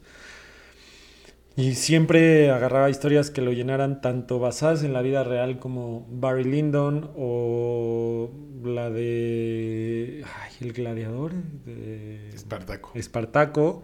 [1.55, 6.43] Y siempre agarraba historias que lo llenaran tanto basadas en la vida real como Barry
[6.43, 8.29] Lyndon o
[8.63, 10.23] la de...
[10.39, 11.31] Ay, el gladiador.
[11.65, 12.29] De...
[12.29, 12.91] Espartaco.
[12.93, 13.81] Espartaco,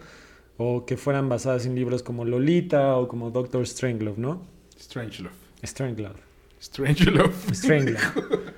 [0.58, 4.48] o que fueran basadas en libros como Lolita o como Doctor Strangelove, ¿no?
[4.80, 5.36] Strangelove.
[5.64, 6.20] Strangelove.
[6.62, 7.34] Strangelove.
[7.54, 8.00] Strangelove.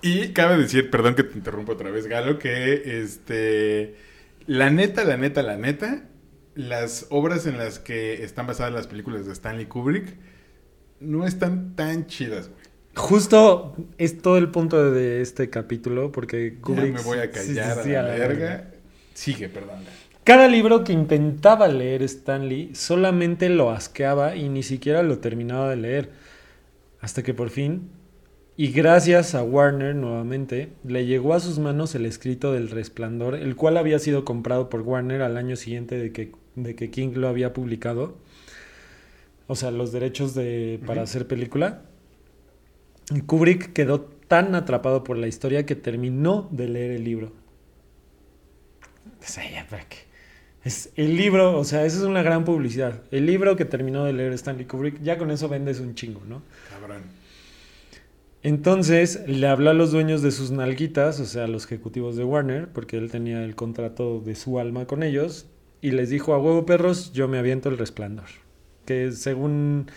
[0.00, 3.96] Y cabe decir, perdón que te interrumpo otra vez, Galo, que este.
[4.46, 6.04] La neta, la neta, la neta.
[6.54, 10.16] Las obras en las que están basadas las películas de Stanley Kubrick
[11.00, 12.60] no están tan chidas, güey.
[12.96, 16.94] Justo es todo el punto de este capítulo, porque Ya Kubrick...
[16.94, 18.70] me voy a sí, sí, callar sí, a la verga.
[19.14, 19.84] Sigue, perdón.
[20.28, 25.76] Cada libro que intentaba leer Stanley solamente lo asqueaba y ni siquiera lo terminaba de
[25.76, 26.10] leer.
[27.00, 27.88] Hasta que por fin,
[28.54, 33.56] y gracias a Warner nuevamente, le llegó a sus manos el escrito del Resplandor, el
[33.56, 37.28] cual había sido comprado por Warner al año siguiente de que, de que King lo
[37.28, 38.18] había publicado.
[39.46, 41.84] O sea, los derechos de, para hacer película.
[43.24, 47.32] Kubrick quedó tan atrapado por la historia que terminó de leer el libro.
[49.22, 50.07] O sea, ya, ¿para qué?
[50.68, 53.00] Es el libro, o sea, eso es una gran publicidad.
[53.10, 56.42] El libro que terminó de leer Stanley Kubrick, ya con eso vendes un chingo, ¿no?
[56.68, 57.04] Cabrón.
[58.42, 62.24] Entonces le habló a los dueños de sus nalguitas, o sea, a los ejecutivos de
[62.24, 65.46] Warner, porque él tenía el contrato de su alma con ellos,
[65.80, 68.28] y les dijo a huevo perros, yo me aviento el resplandor.
[68.84, 69.90] Que según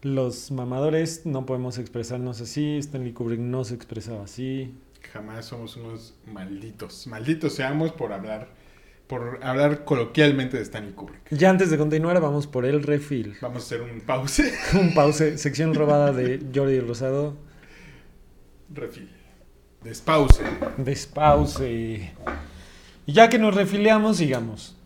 [0.00, 4.72] los mamadores no podemos expresarnos así, Stanley Kubrick no se expresaba así.
[5.12, 7.06] Jamás somos unos malditos.
[7.06, 8.61] Malditos seamos por hablar,
[9.12, 11.28] por hablar coloquialmente de Stanley Kubrick.
[11.28, 13.36] Ya antes de continuar, vamos por el refill.
[13.42, 14.54] Vamos a hacer un pause.
[14.72, 17.36] Un pause, sección robada de Jordi Rosado.
[18.72, 19.10] Refil.
[19.84, 20.40] Despause.
[20.78, 22.10] Despause.
[23.04, 24.78] Y ya que nos refiliamos, sigamos.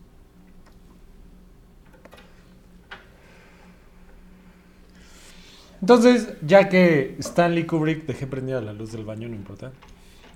[5.79, 9.71] Entonces, ya que Stanley Kubrick, dejé prendida la luz del baño, no importa.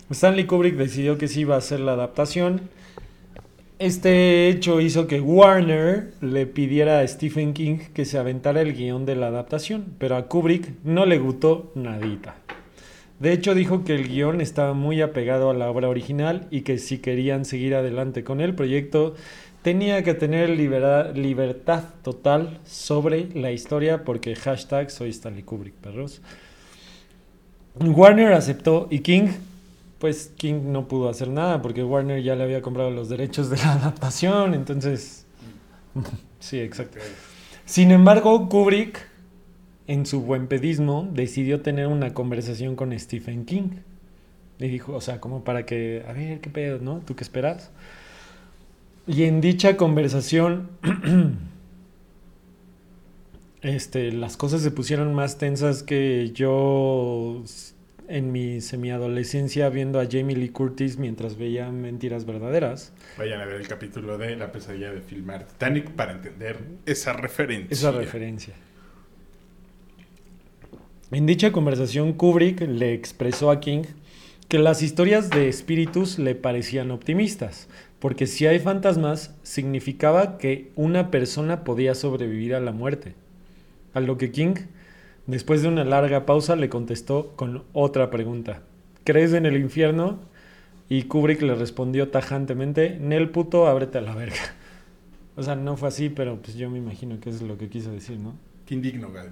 [0.09, 2.69] Stanley Kubrick decidió que sí iba a hacer la adaptación.
[3.81, 9.07] Este hecho hizo que Warner le pidiera a Stephen King que se aventara el guion
[9.07, 12.35] de la adaptación, pero a Kubrick no le gustó nadita.
[13.19, 16.77] De hecho, dijo que el guion estaba muy apegado a la obra original y que
[16.77, 19.15] si querían seguir adelante con el proyecto,
[19.63, 26.21] tenía que tener libertad total sobre la historia porque hashtag soy Stanley Kubrick, perros.
[27.79, 29.29] Warner aceptó y King,
[30.01, 33.57] pues King no pudo hacer nada porque Warner ya le había comprado los derechos de
[33.57, 35.27] la adaptación, entonces...
[36.39, 36.97] sí, exacto.
[37.65, 39.07] Sin embargo, Kubrick,
[39.85, 43.69] en su buen pedismo, decidió tener una conversación con Stephen King.
[44.59, 47.01] Y dijo, o sea, como para que, a ver, ¿qué pedo, no?
[47.05, 47.69] ¿Tú qué esperas?
[49.05, 50.69] Y en dicha conversación,
[53.61, 57.43] este, las cosas se pusieron más tensas que yo
[58.11, 62.93] en mi semiadolescencia viendo a Jamie Lee Curtis mientras veía Mentiras Verdaderas.
[63.17, 67.73] Vayan a ver el capítulo de La pesadilla de filmar Titanic para entender esa referencia.
[67.73, 68.53] Esa referencia.
[71.11, 73.83] En dicha conversación, Kubrick le expresó a King
[74.47, 77.69] que las historias de espíritus le parecían optimistas,
[77.99, 83.13] porque si hay fantasmas, significaba que una persona podía sobrevivir a la muerte.
[83.93, 84.55] A lo que King,
[85.27, 88.63] después de una larga pausa, le contestó con otra pregunta.
[89.03, 90.19] ¿Crees en el infierno?
[90.89, 94.35] Y Kubrick le respondió tajantemente, Nel puto, ábrete a la verga.
[95.37, 97.89] O sea, no fue así, pero pues yo me imagino que es lo que quiso
[97.89, 98.35] decir, ¿no?
[98.65, 99.29] Qué indigno, Gal.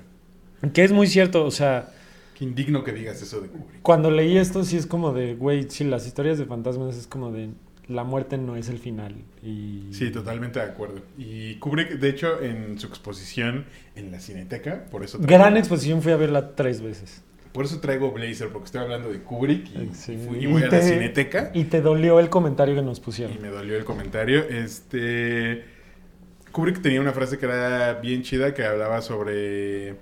[0.73, 1.89] Que es muy cierto, o sea,
[2.35, 3.81] Qué indigno que digas eso de Kubrick.
[3.81, 7.33] cuando leí esto sí es como de, güey, sí, las historias de fantasmas es como
[7.33, 7.49] de,
[7.89, 9.15] la muerte no es el final.
[9.43, 9.87] Y...
[9.91, 11.01] Sí, totalmente de acuerdo.
[11.17, 16.01] Y Kubrick, de hecho, en su exposición en la Cineteca, por eso traigo, Gran exposición,
[16.01, 17.23] fui a verla tres veces.
[17.51, 20.13] por eso traigo Blazer, porque estoy hablando de Kubrick y, Sí.
[20.13, 22.99] y fui- y voy a la te- Cineteca Y te dolió el comentario que nos
[22.99, 23.41] y pusieron.
[23.41, 24.43] me dolió el comentario.
[24.43, 25.63] Este
[26.51, 29.95] Kubrick tenía una frase que era bien chida que hablaba sobre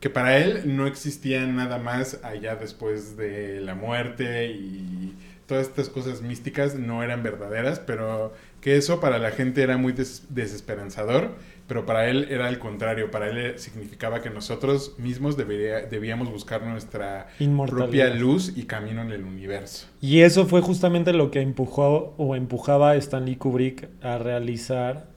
[0.00, 5.14] que para él no existía nada más allá después de la muerte y
[5.50, 8.32] todas estas cosas místicas no eran verdaderas, pero
[8.62, 11.32] que eso para la gente era muy des- desesperanzador,
[11.66, 16.62] pero para él era al contrario, para él significaba que nosotros mismos debería- debíamos buscar
[16.62, 17.26] nuestra
[17.70, 19.86] propia luz y camino en el universo.
[20.00, 25.08] Y eso fue justamente lo que empujó o empujaba a Stanley Kubrick a realizar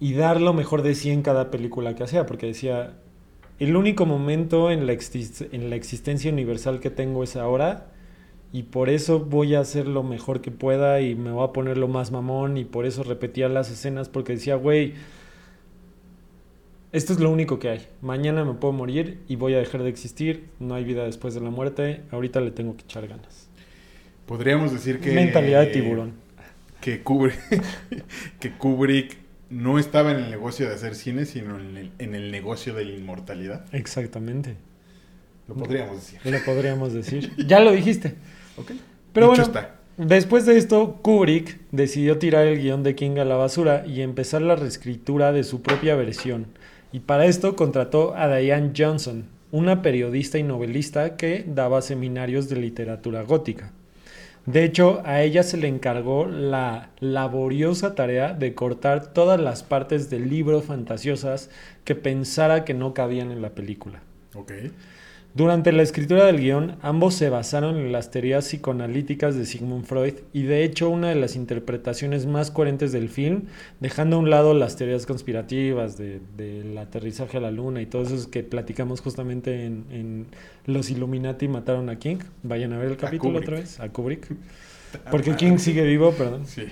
[0.00, 2.94] y dar lo mejor de sí en cada película que hacía, porque decía,
[3.58, 7.86] el único momento en la, exis- en la existencia universal que tengo es ahora,
[8.52, 11.76] y por eso voy a hacer lo mejor que pueda y me voy a poner
[11.78, 14.94] lo más mamón, y por eso repetía las escenas, porque decía, güey,
[16.92, 17.86] esto es lo único que hay.
[18.00, 20.48] Mañana me puedo morir y voy a dejar de existir.
[20.60, 22.00] No hay vida después de la muerte.
[22.10, 23.48] Ahorita le tengo que echar ganas.
[24.24, 25.12] Podríamos decir que...
[25.12, 26.12] Mentalidad de tiburón.
[26.80, 27.38] Que Kubrick,
[28.40, 29.18] que Kubrick
[29.50, 32.84] no estaba en el negocio de hacer cine, sino en el, en el negocio de
[32.84, 33.66] la inmortalidad.
[33.74, 34.56] Exactamente.
[35.48, 36.20] Lo podríamos decir.
[36.24, 37.32] Lo podríamos decir.
[37.46, 38.14] Ya lo dijiste.
[38.56, 38.72] ¿Ok?
[39.12, 39.76] Pero Dicho bueno, está.
[39.96, 44.42] después de esto, Kubrick decidió tirar el guion de King a la basura y empezar
[44.42, 46.46] la reescritura de su propia versión.
[46.92, 52.56] Y para esto contrató a Diane Johnson, una periodista y novelista que daba seminarios de
[52.56, 53.72] literatura gótica.
[54.44, 60.08] De hecho, a ella se le encargó la laboriosa tarea de cortar todas las partes
[60.08, 61.50] del libro fantasiosas
[61.84, 64.02] que pensara que no cabían en la película.
[64.34, 64.52] Ok.
[65.36, 70.14] Durante la escritura del guion, ambos se basaron en las teorías psicoanalíticas de Sigmund Freud
[70.32, 73.42] y de hecho una de las interpretaciones más coherentes del film,
[73.78, 78.02] dejando a un lado las teorías conspirativas de- del aterrizaje a la luna y todo
[78.04, 80.26] eso que platicamos justamente en, en
[80.64, 82.16] Los Illuminati mataron a King.
[82.42, 84.26] Vayan a ver el capítulo otra vez, a Kubrick.
[85.10, 86.46] Porque King sigue vivo, perdón.
[86.46, 86.62] Sí.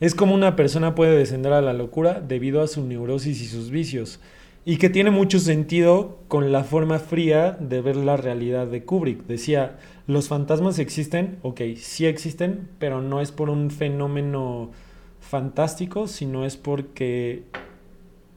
[0.00, 3.70] Es como una persona puede descender a la locura debido a su neurosis y sus
[3.70, 4.18] vicios.
[4.66, 9.26] Y que tiene mucho sentido con la forma fría de ver la realidad de Kubrick.
[9.26, 14.70] Decía, los fantasmas existen, ok, sí existen, pero no es por un fenómeno
[15.20, 17.42] fantástico, sino es porque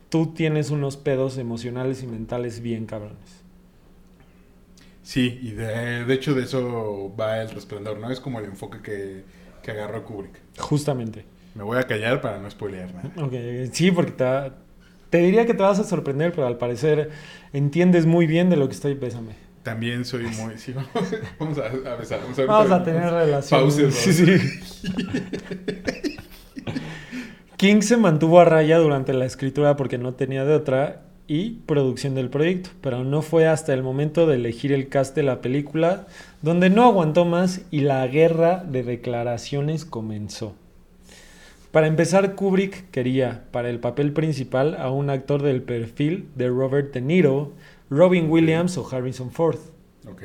[0.10, 3.44] tú tienes unos pedos emocionales y mentales bien cabrones.
[5.04, 8.12] Sí, y de, de hecho de eso va el resplandor, ¿no?
[8.12, 9.24] Es como el enfoque que,
[9.64, 10.38] que agarró Kubrick.
[10.60, 11.24] Justamente.
[11.56, 13.12] Me voy a callar para no spoilear nada.
[13.16, 13.34] Ok,
[13.72, 14.52] sí, porque te,
[15.10, 17.10] te diría que te vas a sorprender, pero al parecer
[17.54, 19.34] entiendes muy bien de lo que estoy pésame.
[19.64, 20.58] También soy muy...
[20.58, 20.74] Sí,
[21.40, 22.22] vamos a, a besar.
[22.22, 23.50] Vamos a, Vamos a tener relaciones.
[23.50, 23.96] Pauses.
[23.96, 24.26] Sí, sí.
[27.58, 32.16] King se mantuvo a raya durante la escritura porque no tenía de otra y producción
[32.16, 36.08] del proyecto, pero no fue hasta el momento de elegir el cast de la película
[36.42, 40.56] donde no aguantó más y la guerra de declaraciones comenzó.
[41.78, 46.92] Para empezar, Kubrick quería para el papel principal a un actor del perfil de Robert
[46.92, 47.52] De Niro,
[47.92, 49.60] Robin Williams o Harrison Ford.
[50.10, 50.24] Ok.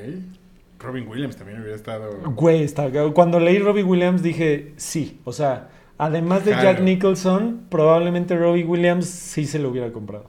[0.80, 2.10] Robin Williams también hubiera estado.
[2.34, 6.80] Güey, está- cuando leí Robin Williams dije sí, o sea, además de Jack.
[6.80, 10.24] Nicholson, probablemente Robin Williams sí se lo hubiera comprado.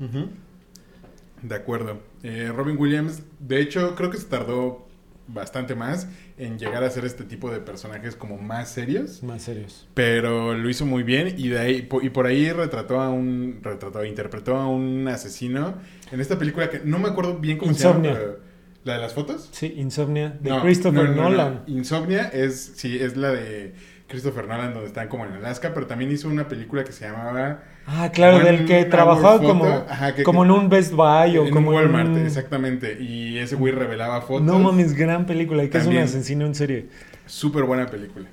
[1.41, 1.99] De acuerdo.
[2.23, 4.85] Eh, Robin Williams, de hecho, creo que se tardó
[5.29, 9.21] bastante más en llegar a hacer este tipo de personajes como más serios.
[9.23, 9.87] Más serios.
[9.93, 14.03] Pero lo hizo muy bien y de ahí y por ahí retrató a un retrató
[14.05, 15.75] interpretó a un asesino
[16.11, 18.13] en esta película que no me acuerdo bien cómo Insomnia.
[18.13, 18.31] se llama.
[18.33, 18.53] pero-
[18.85, 19.47] ¿La de las fotos?
[19.53, 21.29] Sí, Insomnia de No, Christopher no, no, no.
[21.29, 21.63] Nolan.
[21.67, 23.73] Insomnia es sí es la de
[24.09, 27.63] Christopher Nolan donde están como en Alaska, pero también hizo una película que se llamaba
[27.85, 31.51] Ah, claro, del que trabajaba como, Ajá, que- como en un Best Buy o en
[31.53, 32.97] como un en Walmart, exactamente.
[33.01, 34.41] Y ese güey revelaba fotos.
[34.43, 36.03] No mames, gran película, y que es También.
[36.03, 36.87] un asesino en serie.
[37.25, 38.27] Súper buena película.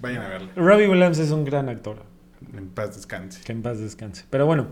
[0.00, 0.48] Vayan a verla.
[0.56, 1.98] Robbie Williams es un gran actor.
[2.56, 3.42] En paz descanse.
[3.44, 4.24] Que en paz descanse.
[4.30, 4.68] Pero bueno.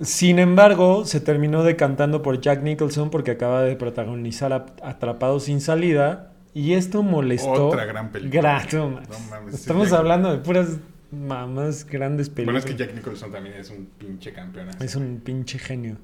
[0.00, 5.60] Sin embargo, se terminó decantando por Jack Nicholson porque acaba de protagonizar Ap- Atrapado sin
[5.60, 6.32] salida.
[6.54, 7.68] Y esto molestó.
[7.68, 8.64] Otra gran película.
[8.72, 8.88] No
[9.30, 9.54] mames.
[9.54, 10.78] Estamos sí, hablando de puras
[11.12, 12.64] mamás grandes Bueno, películas.
[12.64, 14.68] es que Jack Nicholson también es un pinche campeón.
[14.80, 15.96] Es un pinche genio.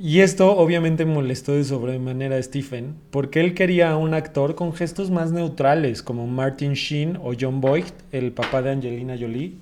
[0.00, 4.72] Y esto obviamente molestó de sobremanera a Stephen, porque él quería a un actor con
[4.72, 9.54] gestos más neutrales, como Martin Sheen o John Boyd, el papá de Angelina Jolie.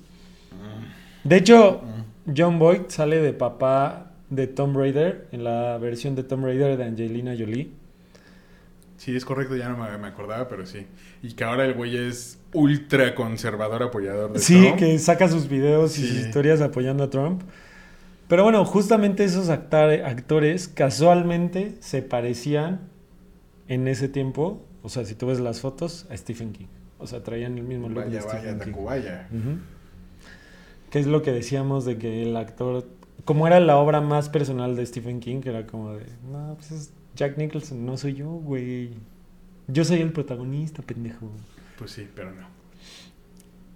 [1.23, 1.81] De hecho,
[2.35, 6.83] John Boyd sale de papá de Tom Raider, en la versión de Tom Raider de
[6.83, 7.69] Angelina Jolie.
[9.03, 10.87] Sí, es correcto, ya no me, me acordaba, pero sí.
[11.21, 14.77] Y que ahora el güey es ultra conservador apoyador de Sí, Trump.
[14.77, 16.07] que saca sus videos y Sí.
[16.07, 17.41] sus historias apoyando a Trump.
[18.29, 22.79] Pero bueno, justamente esos actores casualmente se parecían
[23.67, 26.67] en ese tiempo, o sea, si tú ves las fotos, a Stephen King.
[26.97, 28.71] O sea, traían el mismo look de Vaya, Stephen vaya, King.
[28.71, 29.27] Tacubaya.
[29.31, 29.57] Ujú.
[30.91, 32.87] Que es lo que decíamos de que el actor,
[33.25, 36.71] como era la obra más personal de Stephen King, que era como de, no, pues
[36.71, 38.91] es Jack Nicholson, no soy yo, güey.
[39.67, 41.29] Yo soy el protagonista, pendejo.
[41.77, 42.47] Pues sí, pero no.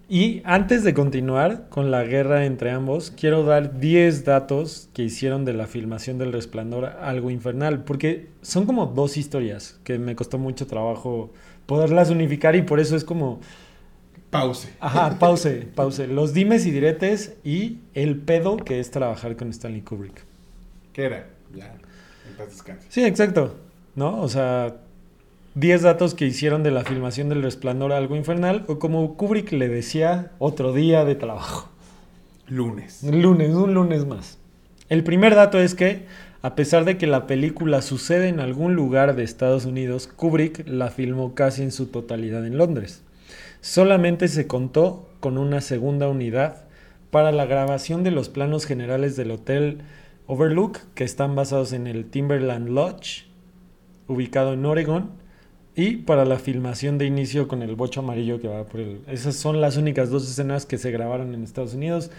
[0.09, 5.43] Y antes de continuar con la guerra entre ambos, quiero dar 10 datos que hicieron
[5.43, 10.37] de la filmación del Resplandor algo infernal, porque son como dos historias que me costó
[10.37, 11.33] mucho trabajo
[11.65, 13.41] poderlas unificar y por eso es como,
[14.29, 14.69] Pause.
[14.79, 19.81] ajá, pause, pause, los dimes y diretes y el pedo que es trabajar con Stanley
[19.81, 20.23] Kubrick.
[20.93, 21.27] ¿Qué era?
[21.53, 21.77] Ya,
[22.37, 22.85] paz descanse.
[22.89, 23.55] Sí, exacto,
[23.95, 24.21] ¿no?
[24.21, 24.75] O sea,
[25.55, 29.67] 10 datos que hicieron de la filmación del Resplandor algo infernal, o como Kubrick le
[29.69, 31.69] decía, otro día de trabajo.
[32.47, 32.99] Lunes.
[33.03, 34.37] Un lunes, un lunes más.
[34.89, 36.05] El primer dato es que,
[36.41, 40.89] a pesar de que la película sucede en algún lugar de Estados Unidos, Kubrick la
[40.89, 43.01] filmó casi en su totalidad en Londres.
[43.61, 46.67] Solamente se contó con una segunda unidad
[47.09, 49.79] para la grabación de los planos generales del Hotel
[50.27, 53.25] Overlook, que están basados en el Timberland Lodge,
[54.07, 55.11] ubicado en Oregon,
[55.73, 59.01] y para la filmación de inicio con el bocho amarillo que va por el...
[59.07, 62.09] Esas son las únicas dos escenas que se grabaron en Estados Unidos.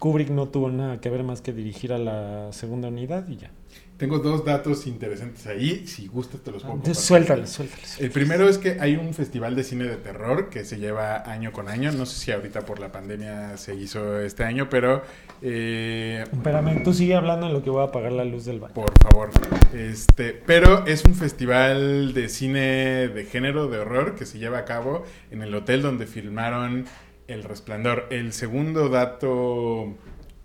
[0.00, 3.52] Kubrick no tuvo nada que ver más que dirigir a la segunda unidad y ya.
[3.96, 5.86] Tengo dos datos interesantes ahí.
[5.86, 6.76] Si gustas, te los pongo.
[6.76, 8.00] Entonces, suéltales, suéltales.
[8.00, 11.52] El primero es que hay un festival de cine de terror que se lleva año
[11.52, 11.92] con año.
[11.92, 15.02] No sé si ahorita por la pandemia se hizo este año, pero
[15.42, 18.74] eh, Espérame, tú sigue hablando en lo que voy a apagar la luz del baño.
[18.74, 19.30] por favor.
[19.72, 24.64] Este, pero es un festival de cine de género de horror que se lleva a
[24.64, 26.86] cabo en el hotel donde filmaron
[27.28, 28.08] El Resplandor.
[28.10, 29.94] El segundo dato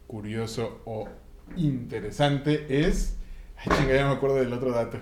[0.06, 1.08] curioso o
[1.56, 3.16] interesante es.
[3.60, 4.98] Ay, chinga, ya me acuerdo del otro dato.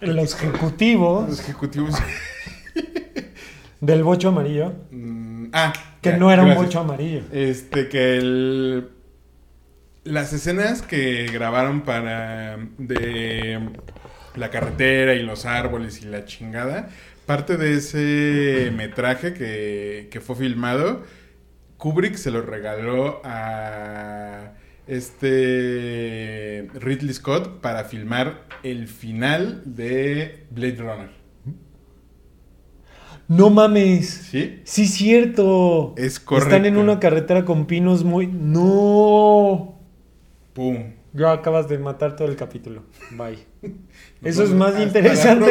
[0.00, 1.94] Los ejecutivos Los ejecutivos.
[3.80, 6.66] del bocho amarillo, Mm, ah, que ya, no era un gracias.
[6.66, 7.22] bocho amarillo.
[7.32, 8.90] Este, que el...
[10.04, 12.58] Las escenas que grabaron para...
[12.78, 13.58] De
[14.36, 16.88] la carretera y los árboles y la chingada,
[17.26, 21.02] parte de ese metraje que, que fue filmado,
[21.78, 24.52] Kubrick se lo regaló a
[24.90, 31.10] este Ridley Scott para filmar el final de Blade Runner.
[33.28, 34.08] No mames.
[34.08, 34.60] ¿Sí?
[34.64, 35.94] Sí, cierto.
[35.96, 36.48] Es correcto.
[36.48, 38.26] Están en una carretera con pinos muy...
[38.26, 39.78] No.
[40.52, 40.99] ¡Pum!
[41.12, 42.84] Ya acabas de matar todo el capítulo.
[43.10, 43.38] Bye.
[44.22, 45.50] Eso es más interesante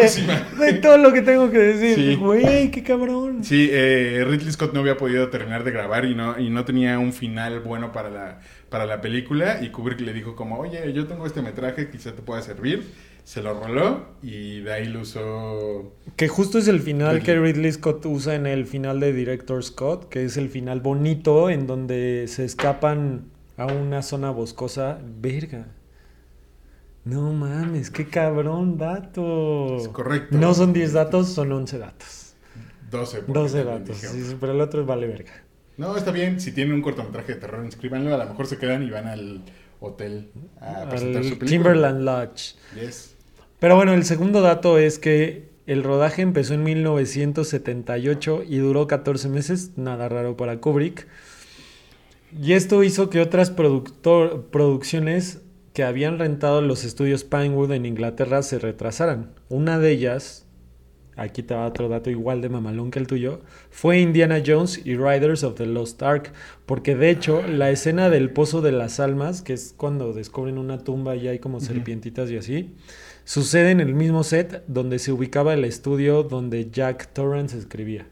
[0.59, 1.95] de todo lo que tengo que decir.
[1.95, 2.15] Sí.
[2.15, 3.43] Güey, qué cabrón.
[3.43, 6.97] Sí, eh, Ridley Scott no había podido terminar de grabar y no, y no tenía
[6.97, 8.39] un final bueno para la,
[8.69, 9.59] para la película.
[9.61, 12.85] Y Kubrick le dijo como, oye, yo tengo este metraje, quizá te pueda servir.
[13.25, 15.93] Se lo roló y de ahí lo usó...
[16.15, 17.25] Que justo es el final Ridley.
[17.25, 21.49] que Ridley Scott usa en el final de Director Scott, que es el final bonito
[21.49, 23.25] en donde se escapan
[23.59, 24.99] a una zona boscosa.
[25.03, 25.67] Verga.
[27.03, 29.77] No mames, qué cabrón dato.
[29.77, 30.37] Es correcto.
[30.37, 32.33] No son 10 datos, son 11 datos.
[32.89, 33.17] 12.
[33.19, 35.33] porque 12 también datos, sí, pero el otro vale verga.
[35.77, 36.39] No, está bien.
[36.39, 38.13] Si tienen un cortometraje de terror, inscríbanlo.
[38.13, 39.43] A lo mejor se quedan y van al
[39.79, 41.49] hotel a presentar su Al película.
[41.49, 42.55] Timberland Lodge.
[42.75, 43.15] Yes.
[43.59, 49.29] Pero bueno, el segundo dato es que el rodaje empezó en 1978 y duró 14
[49.29, 51.07] meses, nada raro para Kubrick.
[52.31, 55.41] Y esto hizo que otras productor- producciones
[55.73, 59.31] que habían rentado los estudios Pinewood en Inglaterra se retrasaran.
[59.49, 60.45] Una de ellas,
[61.15, 64.95] aquí te va otro dato igual de mamalón que el tuyo, fue Indiana Jones y
[64.95, 66.33] Riders of the Lost Ark,
[66.65, 70.83] porque de hecho la escena del Pozo de las Almas, que es cuando descubren una
[70.83, 72.75] tumba y hay como serpientitas y así,
[73.23, 78.07] sucede en el mismo set donde se ubicaba el estudio donde Jack Torrance escribía.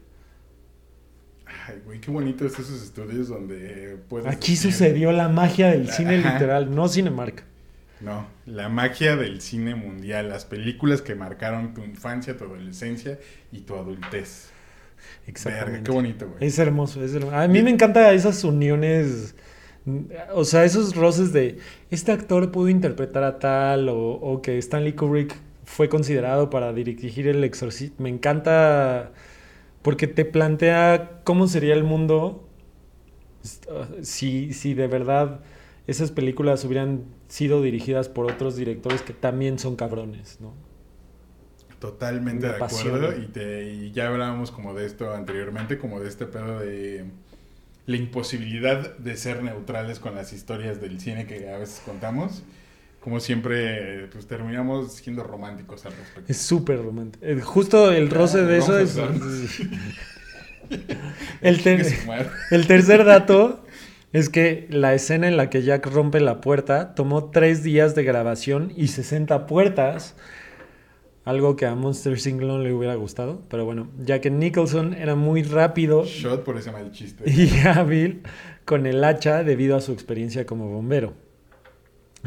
[1.68, 4.26] Ay, güey, qué bonitos esos estudios donde puedes...
[4.26, 6.32] Aquí decir- sucedió la magia del cine Ajá.
[6.34, 7.44] literal, no Cinemark.
[8.00, 10.28] No, la magia del cine mundial.
[10.28, 13.18] Las películas que marcaron tu infancia, tu adolescencia
[13.52, 14.50] y tu adultez.
[14.96, 15.82] Verga, Exactamente.
[15.84, 16.44] qué bonito, güey.
[16.46, 17.36] Es hermoso, es hermoso.
[17.36, 19.34] A mí me encantan esas uniones,
[20.32, 21.58] o sea, esos roces de
[21.90, 27.26] este actor pudo interpretar a tal o, o que Stanley Kubrick fue considerado para dirigir
[27.28, 28.02] El Exorcista.
[28.02, 29.10] Me encanta
[29.82, 32.48] porque te plantea cómo sería el mundo
[34.02, 35.40] si, si de verdad
[35.86, 40.54] esas películas hubieran sido dirigidas por otros directores que también son cabrones, ¿no?
[41.78, 43.16] Totalmente Me de acuerdo.
[43.16, 47.06] Y, te, y ya hablábamos como de esto anteriormente, como de este pedo de
[47.86, 52.42] la imposibilidad de ser neutrales con las historias del cine que a veces contamos.
[53.00, 56.30] Como siempre, pues terminamos siendo románticos al respecto.
[56.30, 57.24] Es súper romántico.
[57.24, 58.98] Eh, Justo el roce de eso es...
[61.40, 61.86] El, ter-
[62.66, 63.64] tercer dato
[64.12, 68.04] es que la escena en la que Jack rompe la puerta tomó tres días de
[68.04, 70.14] grabación y 60 puertas.
[71.24, 73.42] Algo que a Monster no le hubiera gustado.
[73.48, 77.24] Pero bueno, ya que Nicholson era muy rápido Shot por ese mal chiste.
[77.30, 78.22] y hábil
[78.64, 81.14] con el hacha debido a su experiencia como bombero.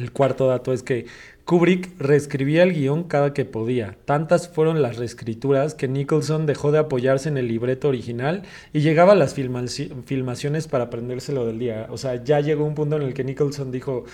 [0.02, 1.06] El cuarto dato es que
[1.46, 3.98] Kubrick reescribía el guion cada que podía.
[4.06, 8.42] Tantas fueron las reescrituras que Nicholson dejó de apoyarse en el libreto original
[8.74, 11.88] y llegaba a las filmaci- filmaciones para aprendérselo del día.
[11.92, 14.06] O sea, ya llegó un punto en el que Nicholson dijo,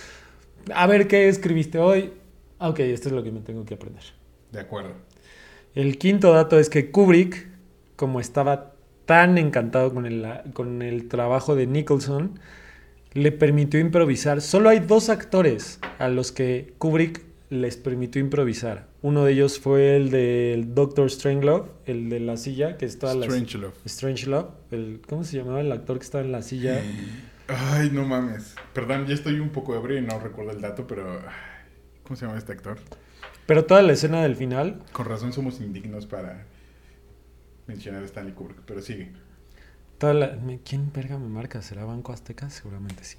[0.74, 2.12] a ver qué escribiste hoy.
[2.58, 4.02] Ok, esto es lo que me tengo que aprender.
[4.52, 4.90] De acuerdo.
[5.74, 7.46] El quinto dato es que Kubrick,
[7.96, 8.72] como estaba
[9.06, 12.38] tan encantado con el, con el trabajo de Nicholson,
[13.12, 14.40] le permitió improvisar.
[14.40, 18.88] Solo hay dos actores a los que Kubrick les permitió improvisar.
[19.00, 23.26] Uno de ellos fue el del Doctor Strangelove, el de la silla, que está la
[23.26, 23.74] Strangelove.
[23.86, 26.82] Strangelove, el ¿cómo se llamaba el actor que estaba en la silla?
[27.46, 28.54] Ay, no mames.
[28.74, 31.20] Perdón, ya estoy un poco ebrio y no recuerdo el dato, pero...
[32.02, 32.78] ¿Cómo se llama este actor?
[33.46, 36.44] Pero toda la escena del final Con razón somos indignos para
[37.66, 39.12] mencionar a Stanley Kubrick, pero sigue.
[39.98, 41.62] Toda la- me- ¿Quién verga me marca?
[41.62, 42.50] ¿Será Banco Azteca?
[42.50, 43.16] Seguramente sí.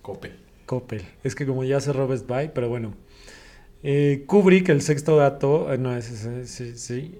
[0.00, 0.32] Coppel.
[0.66, 1.02] Coppel.
[1.22, 2.94] Es que como ya cerró Best Buy, pero bueno.
[3.82, 7.18] Eh, Kubrick, el sexto dato, eh, no, es sí, sí.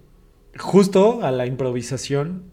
[0.58, 2.44] Justo a la improvisación,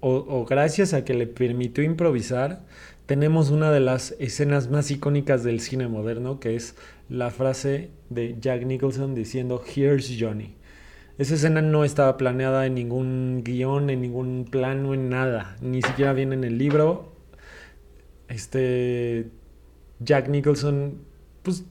[0.00, 2.64] o, o gracias a que le permitió improvisar,
[3.06, 6.76] tenemos una de las escenas más icónicas del cine moderno, que es
[7.08, 10.54] la frase de Jack Nicholson diciendo, Here's Johnny.
[11.18, 15.56] Esa escena no estaba planeada en ningún guion, en ningún plano, en nada.
[15.60, 17.12] Ni siquiera viene en el libro.
[18.28, 19.26] Este.
[20.00, 20.98] Jack Nicholson,
[21.42, 21.64] pues,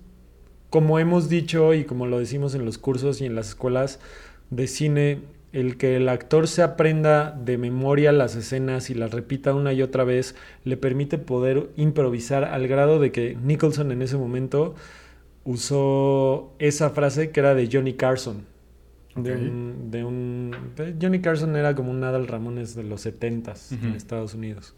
[0.69, 4.01] como hemos dicho y como lo decimos en los cursos y en las escuelas
[4.49, 5.21] de cine,
[5.53, 9.81] el que el actor se aprenda de memoria las escenas y las repita una y
[9.81, 10.35] otra vez
[10.65, 14.75] le permite poder improvisar al grado de que Nicholson en ese momento
[15.45, 18.56] usó esa frase que era de Johnny Carson.
[19.23, 23.71] De un, de un- de- Johnny Carson era como un Adal Ramones de los 70s
[23.71, 23.95] en.
[23.95, 24.73] Estados Unidos.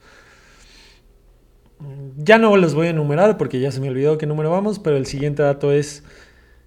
[2.17, 4.97] Ya no los voy a enumerar porque ya se me olvidó qué número vamos, pero
[4.97, 6.03] el siguiente dato es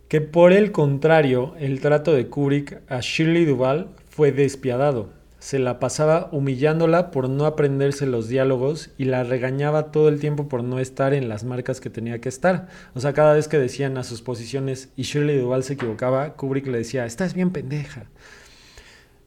[0.08, 5.10] que por el contrario, el trato de Kubrick a Shirley Duvall fue despiadado.
[5.42, 10.46] Se la pasaba humillándola por no aprenderse los diálogos y la regañaba todo el tiempo
[10.46, 12.68] por no estar en las marcas que tenía que estar.
[12.94, 16.68] O sea, cada vez que decían a sus posiciones y Shirley Duval se equivocaba, Kubrick
[16.68, 18.04] le decía, estás bien pendeja.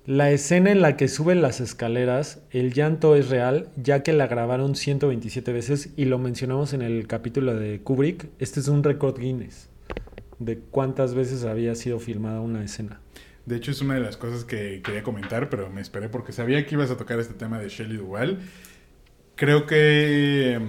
[0.05, 4.28] La escena en la que suben las escaleras, el llanto es real, ya que la
[4.28, 8.30] grabaron 127 veces y lo mencionamos en el capítulo de Kubrick.
[8.39, 9.68] Este es un récord Guinness
[10.39, 13.01] de cuántas veces había sido filmada una escena.
[13.46, 16.66] De hecho, es una de las cosas que quería comentar, pero me esperé porque sabía
[16.66, 18.39] que ibas a tocar este tema de Shelley Duvall.
[19.36, 20.60] Creo que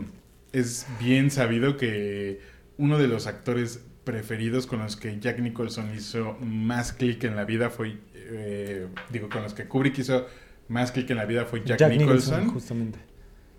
[0.52, 2.40] es bien sabido que
[2.76, 7.44] uno de los actores preferidos con los que Jack Nicholson hizo más clic en la
[7.44, 7.96] vida fue
[8.28, 10.26] eh, digo, con los que Kubrick hizo
[10.68, 12.98] más clic en la vida fue Jack, Nicholson, Justamente.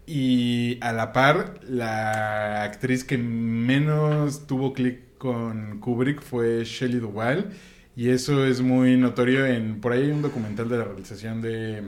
[0.06, 7.52] Y a la par, la actriz que menos tuvo clic con Kubrick fue Shelley Duvall.
[7.98, 9.82] Y eso es muy notorio en...
[9.82, 11.84] Por ahí hay un documental de la realización de...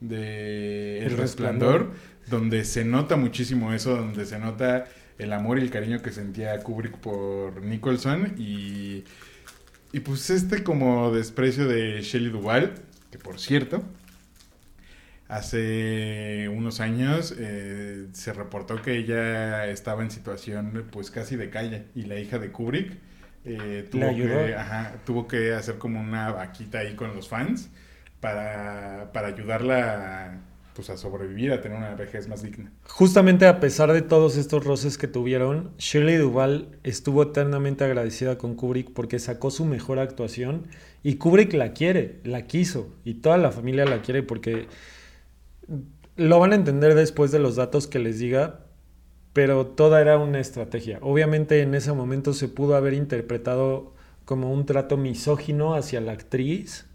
[0.00, 1.90] de El, Resplandor,
[2.28, 4.86] donde se nota muchísimo eso, donde se nota
[5.18, 9.04] el amor y el cariño que sentía Kubrick por Nicholson y
[9.92, 12.74] y pues este como desprecio de Shelley Duvall,
[13.10, 13.82] que por cierto,
[15.26, 21.86] hace unos años eh, se reportó que ella estaba en situación pues casi de calle
[21.96, 22.98] y la hija de Kubrick
[23.44, 24.56] eh, tuvo, que,
[25.04, 27.70] tuvo que hacer como una vaquita ahí con los fans
[28.20, 30.40] para, para ayudarla
[30.74, 32.72] pues, a sobrevivir, a tener una vejez más digna.
[32.84, 38.54] Justamente a pesar de todos estos roces que tuvieron, Shirley Duval estuvo eternamente agradecida con
[38.54, 40.68] Kubrick porque sacó su mejor actuación
[41.02, 44.68] y Kubrick la quiere, la quiso y toda la familia la quiere porque
[46.16, 48.60] lo van a entender después de los datos que les diga,
[49.32, 50.98] pero toda era una estrategia.
[51.02, 53.92] Obviamente en ese momento se pudo haber interpretado
[54.24, 56.86] como un trato misógino hacia la actriz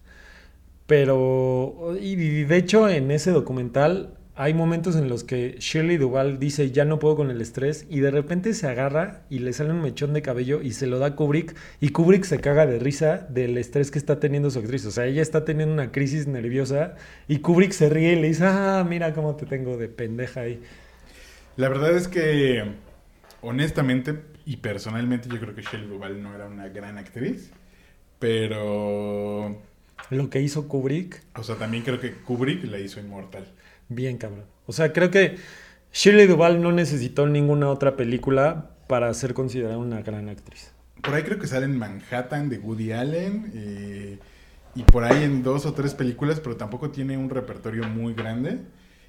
[0.88, 6.69] pero, y de hecho en ese documental hay momentos en los que Shirley Duval dice
[6.71, 9.81] ya no puedo con el estrés y de repente se agarra y le sale un
[9.81, 13.25] mechón de cabello y se lo da a Kubrick y Kubrick se caga de risa
[13.29, 14.86] del estrés que está teniendo su actriz.
[14.86, 16.95] O sea, ella está teniendo una crisis nerviosa
[17.27, 20.61] y Kubrick se ríe y le dice, ah, mira cómo te tengo de pendeja ahí.
[21.57, 22.63] La verdad es que,
[23.41, 27.51] honestamente y personalmente, yo creo que Shirley Duval no era una gran actriz,
[28.19, 29.59] pero
[30.11, 31.23] lo que hizo Kubrick.
[31.35, 33.51] O sea, también creo que Kubrick la hizo inmortal.
[33.89, 34.45] Bien, cabrón.
[34.67, 35.37] O sea, creo que
[35.91, 40.71] Shirley Duvall no necesitó ninguna otra película para ser considerada una gran actriz.
[41.01, 44.19] Por ahí creo que sale en Manhattan de Woody Allen eh,
[44.75, 48.59] y por ahí en dos o tres películas, pero tampoco tiene un repertorio muy grande.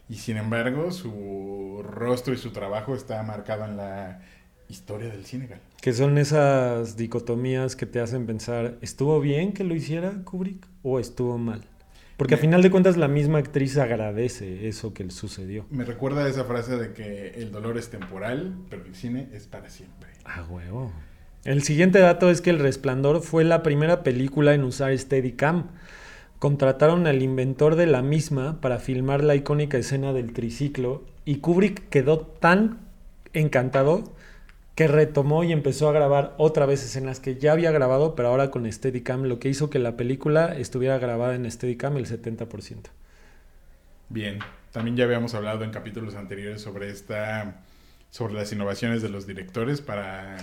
[0.08, 4.20] Y sin embargo, su rostro y su trabajo está marcado en la
[4.68, 5.48] historia del cine.
[5.80, 11.00] Que son esas dicotomías que te hacen pensar, ¿estuvo bien que lo hiciera Kubrick o
[11.00, 11.62] estuvo mal?
[12.16, 15.66] Porque a final de cuentas la misma actriz agradece eso que le sucedió.
[15.70, 19.68] Me recuerda esa frase de que el dolor es temporal, pero el cine es para
[19.68, 20.08] siempre.
[20.24, 20.92] Ah, huevo.
[21.44, 25.68] El siguiente dato es que El Resplandor fue la primera película en usar Steadicam.
[26.38, 31.88] Contrataron al inventor de la misma para filmar la icónica escena del triciclo y Kubrick
[31.88, 32.80] quedó tan
[33.32, 34.04] encantado
[34.74, 38.50] que retomó y empezó a grabar otra vez escenas que ya había grabado, pero ahora
[38.50, 42.90] con Steadicam, lo que hizo que la película estuviera grabada en Steadicam el 70%.
[44.10, 44.38] Bien,
[44.72, 47.62] también ya habíamos hablado en capítulos anteriores sobre esta
[48.10, 50.36] sobre las innovaciones de los directores para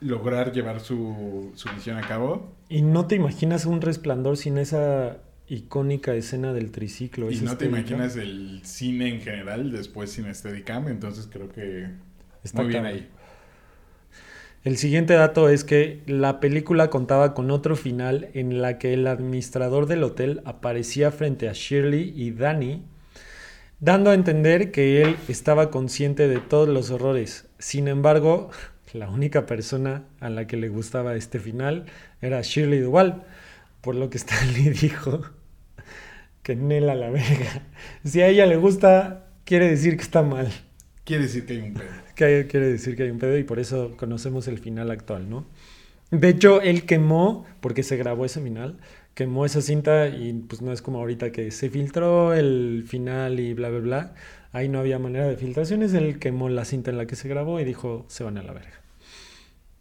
[0.00, 2.54] lograr llevar su, su misión a cabo.
[2.68, 7.30] Y no te imaginas un resplandor sin esa icónica escena del triciclo.
[7.30, 11.88] Y no te imaginas el cine en general después sin Steadicam, entonces creo que
[12.42, 13.08] Está muy bien ahí.
[14.62, 19.06] El siguiente dato es que la película contaba con otro final en la que el
[19.06, 22.84] administrador del hotel aparecía frente a Shirley y Danny,
[23.78, 27.48] dando a entender que él estaba consciente de todos los horrores.
[27.58, 28.50] Sin embargo,
[28.94, 31.86] la única persona a la que le gustaba este final
[32.20, 33.24] era Shirley Duval,
[33.80, 35.22] por lo que Stanley dijo
[36.42, 37.62] que Nela la verga.
[38.04, 40.50] Si a ella le gusta, quiere decir que está mal.
[41.04, 41.88] Quiere decir que hay un pedo.
[42.14, 45.46] Que quiere decir que hay un pedo y por eso conocemos el final actual, ¿no?
[46.10, 48.78] De hecho, él quemó, porque se grabó ese final,
[49.20, 53.52] quemó esa cinta y pues no es como ahorita que se filtró el final y
[53.52, 54.14] bla, bla, bla.
[54.50, 57.60] Ahí no había manera de filtraciones, él quemó la cinta en la que se grabó
[57.60, 58.80] y dijo, se van a la verga.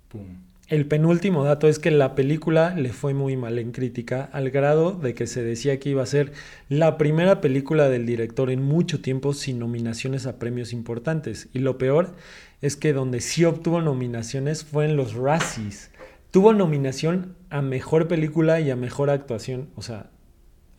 [0.10, 0.26] Pum.
[0.68, 4.92] El penúltimo dato es que la película le fue muy mal en crítica, al grado
[4.92, 6.34] de que se decía que iba a ser
[6.68, 11.48] la primera película del director en mucho tiempo sin nominaciones a premios importantes.
[11.54, 12.14] Y lo peor
[12.62, 15.89] es que donde sí obtuvo nominaciones fue en los Razzies.
[16.32, 19.70] Tuvo nominación a mejor película y a mejor actuación.
[19.76, 20.12] O sea,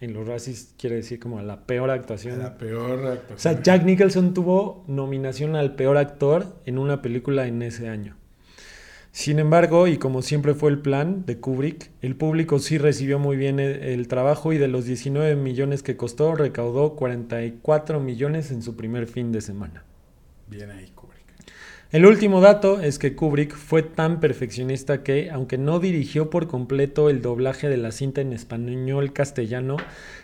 [0.00, 2.38] en los Razzies quiere decir como la peor actuación.
[2.38, 3.36] La peor actuación.
[3.36, 8.16] O sea, Jack Nicholson tuvo nominación al peor actor en una película en ese año.
[9.12, 13.36] Sin embargo, y como siempre fue el plan de Kubrick, el público sí recibió muy
[13.36, 18.62] bien el, el, trabajo y de los 19 millones que costó, recaudó 44 millones en
[18.62, 19.84] su primer fin de semana.
[20.46, 20.92] Bien ahí.
[21.92, 27.10] El último dato es que Kubrick fue tan perfeccionista que, aunque no dirigió por completo
[27.10, 29.76] el doblaje de la cinta en español castellano,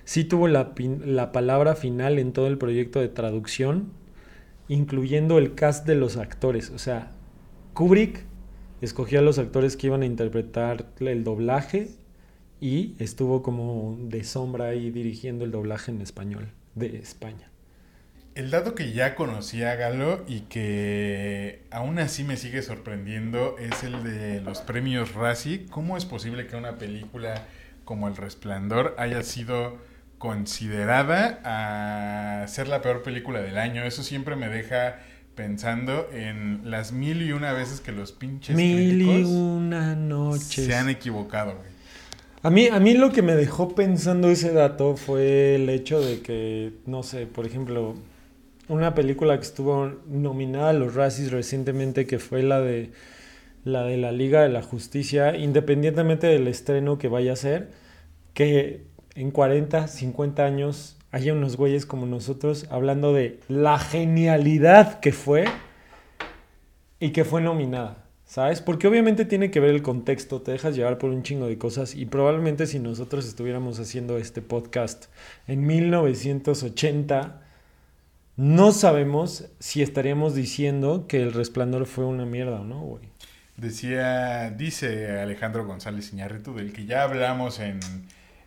[0.05, 3.91] sí tuvo la, la palabra final en todo el proyecto de traducción,
[4.69, 6.71] incluyendo el cast de los actores.
[6.71, 7.11] O sea,
[7.75, 8.23] Kubrick
[8.81, 11.89] escogió a los actores que iban a interpretar el doblaje
[12.61, 16.47] y estuvo como de sombra ahí dirigiendo el doblaje en español
[16.77, 17.51] de España.
[18.37, 24.05] El dato que ya conocía Galo y que aún así me sigue sorprendiendo es el
[24.05, 25.65] de los premios Razzie.
[25.71, 27.47] ¿Cómo es posible que una película
[27.87, 29.79] como El Resplandor haya sido
[30.19, 33.85] considerada a ser la peor película del año?
[33.85, 34.99] Eso siempre me deja
[35.35, 40.75] pensando en las mil y una veces que los pinches mil y una noches se
[40.75, 41.71] han equivocado, güey.
[42.43, 46.21] A mí, a mí lo que me dejó pensando ese dato fue el hecho de
[46.21, 47.97] que, no sé, por ejemplo,
[48.69, 52.91] una película que estuvo nominada a los Razzies recientemente, que fue la de
[53.65, 57.71] la de la Liga de la Justicia, independientemente del estreno que vaya a ser,
[58.33, 58.85] que
[59.17, 65.47] en 40, 50 años haya unos güeyes como nosotros hablando de la genialidad que fue
[67.01, 68.05] y que fue nominada.
[68.25, 68.61] ¿Sabes?
[68.61, 71.95] Porque obviamente tiene que ver el contexto, te dejas llevar por un chingo de cosas
[71.95, 75.07] y probablemente si nosotros estuviéramos haciendo este podcast
[75.47, 77.46] en 1980,
[78.37, 83.09] no sabemos si estaríamos diciendo que El Resplandor fue una mierda o no, güey.
[83.57, 87.81] Decía, dice Alejandro González Iñárritu, del que ya hablamos en,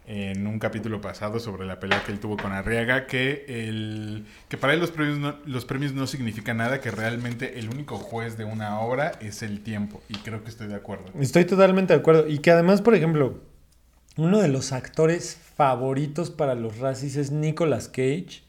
[0.06, 4.58] en, un capítulo pasado sobre la pelea que él tuvo con Arriaga, que, el, que
[4.58, 8.38] para él los premios, no, los premios no significan nada, que realmente el único juez
[8.38, 10.04] de una obra es el tiempo.
[10.10, 11.06] Y creo que estoy de acuerdo.
[11.20, 12.28] Estoy totalmente de acuerdo.
[12.28, 13.42] Y que además, por ejemplo,
[14.16, 18.44] uno de los actores favoritos para los Razzies es Nicolas Cage.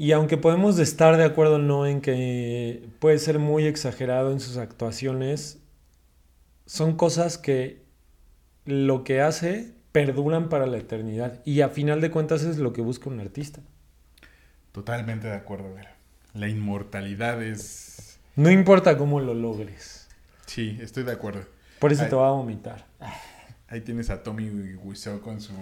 [0.00, 4.56] Y aunque podemos estar de acuerdo no en que puede ser muy exagerado en sus
[4.56, 5.58] actuaciones,
[6.64, 7.82] son cosas que
[8.64, 11.42] lo que hace perduran para la eternidad.
[11.44, 13.60] Y a final de cuentas es lo que busca un artista.
[14.72, 15.94] Totalmente de acuerdo, Vera.
[16.32, 18.18] La inmortalidad es...
[18.36, 20.08] No importa cómo lo logres.
[20.46, 21.44] Sí, estoy de acuerdo.
[21.78, 22.86] Por eso Ahí- te va a vomitar.
[23.68, 25.52] Ahí tienes a Tommy Wiseau con su,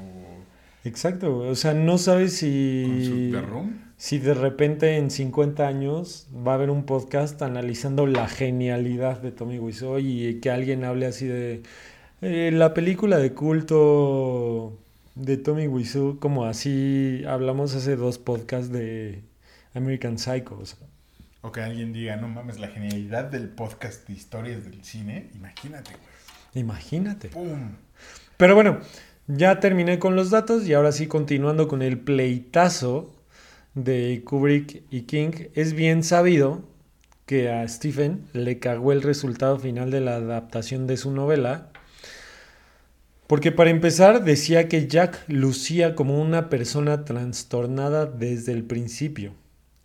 [0.84, 3.32] Exacto, o sea, no sabes con si...
[3.98, 9.32] Si de repente en 50 años va a haber un podcast analizando la genialidad de
[9.32, 11.64] Tommy Wiseau y que alguien hable así de
[12.22, 14.78] eh, la película de culto
[15.16, 19.24] de Tommy Wiseau, como así hablamos hace dos podcasts de
[19.74, 20.56] American Psycho.
[20.60, 20.78] o sea,
[21.42, 25.28] O que alguien diga, no mames, la genialidad del podcast de historias del cine.
[25.34, 26.62] Imagínate, güey.
[26.62, 27.28] imagínate.
[27.30, 27.72] ¡Pum!
[28.36, 28.78] Pero bueno,
[29.28, 33.14] ya terminé con los datos y ahora sí continuando con el pleitazo
[33.74, 36.62] de Kubrick y King, es bien sabido
[37.26, 41.70] que a Stephen le cagó el resultado final de la adaptación de su novela,
[43.26, 49.34] porque para empezar decía que Jack lucía como una persona trastornada desde el principio.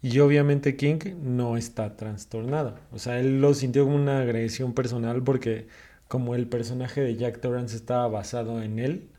[0.02, 2.76] Y obviamente King no está trastornado.
[2.92, 5.68] O sea, él lo sintió como una agresión personal porque
[6.08, 9.10] como el personaje de Jack Torrance estaba basado en él,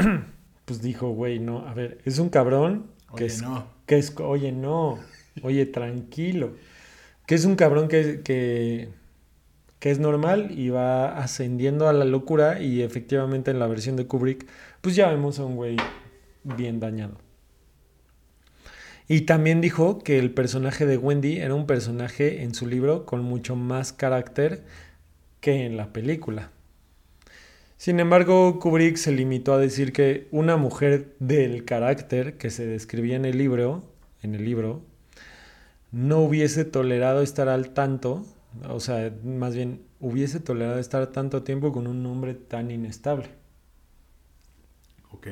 [0.64, 2.86] pues dijo, güey, no, a ver, es un cabrón
[3.16, 3.66] que Oye, es, no.
[3.86, 4.98] que es, oye, no,
[5.42, 6.56] oye, tranquilo,
[7.26, 8.90] que es un cabrón que, que,
[9.78, 14.06] que es normal y va ascendiendo a la locura y efectivamente en la versión de
[14.06, 14.46] Kubrick,
[14.80, 15.76] pues ya vemos a un güey
[16.44, 17.18] bien dañado.
[19.08, 23.22] Y también dijo que el personaje de Wendy era un personaje en su libro con
[23.24, 24.64] mucho más carácter
[25.40, 26.52] que en la película.
[27.80, 33.16] Sin embargo, Kubrick se limitó a decir que una mujer del carácter que se describía
[33.16, 33.84] en el libro,
[34.20, 34.82] en el libro,
[35.90, 38.26] no hubiese tolerado estar al tanto,
[38.68, 43.30] o sea, más bien hubiese tolerado estar tanto tiempo con un hombre tan inestable.
[45.12, 45.28] Ok.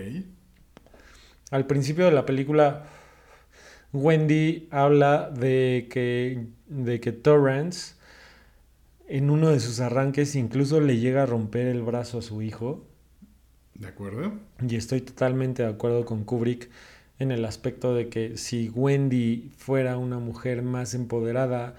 [1.51, 2.86] Al principio de la película,
[3.92, 7.97] Wendy habla de que, de que Torrance,
[9.09, 12.86] en uno de sus arranques, incluso le llega a romper el brazo a su hijo.
[13.74, 14.32] ¿De acuerdo?
[14.66, 16.68] Y estoy totalmente de acuerdo con Kubrick
[17.18, 21.76] en el aspecto de que si Wendy fuera una mujer más empoderada,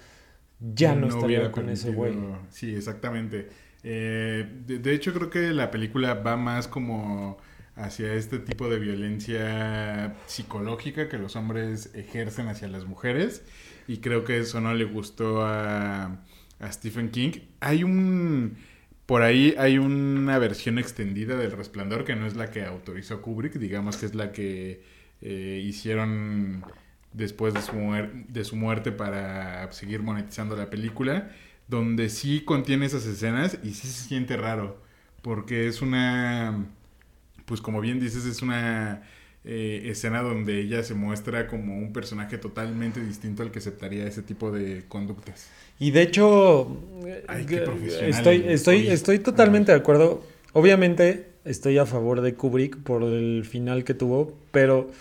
[0.60, 2.14] ya no, estaría con ese güey.
[2.50, 3.50] Sí, exactamente.
[3.84, 7.38] Eh, de, de hecho, creo que la película va más como
[7.76, 13.44] hacia este tipo de violencia psicológica que los hombres ejercen hacia las mujeres
[13.88, 16.20] y creo que eso no le gustó a,
[16.60, 17.32] a Stephen King.
[17.60, 18.58] Hay un...
[19.06, 23.54] Por ahí hay una versión extendida del Resplandor que no es la que autorizó Kubrick,
[23.54, 24.84] digamos que es la que
[25.22, 26.64] eh, hicieron
[27.14, 27.74] después de su,
[28.28, 31.32] de su muerte para seguir monetizando la película,
[31.68, 34.82] donde sí contiene esas escenas y sí se siente raro,
[35.22, 36.68] porque es una,
[37.46, 39.02] pues como bien dices, es una
[39.44, 44.22] eh, escena donde ella se muestra como un personaje totalmente distinto al que aceptaría ese
[44.22, 45.50] tipo de conductas.
[45.80, 46.68] Y de hecho,
[48.02, 50.22] estoy, estoy, estoy totalmente de acuerdo.
[50.54, 54.92] Obviamente estoy a favor de Kubrick por el final que tuvo, pero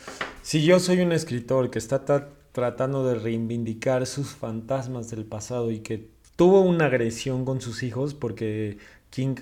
[0.43, 2.05] si yo soy un escritor que está
[2.53, 6.07] tratando de reivindicar sus fantasmas del pasado y que
[6.37, 8.79] tuvo una agresión con sus hijos, porque
[9.11, 9.35] King,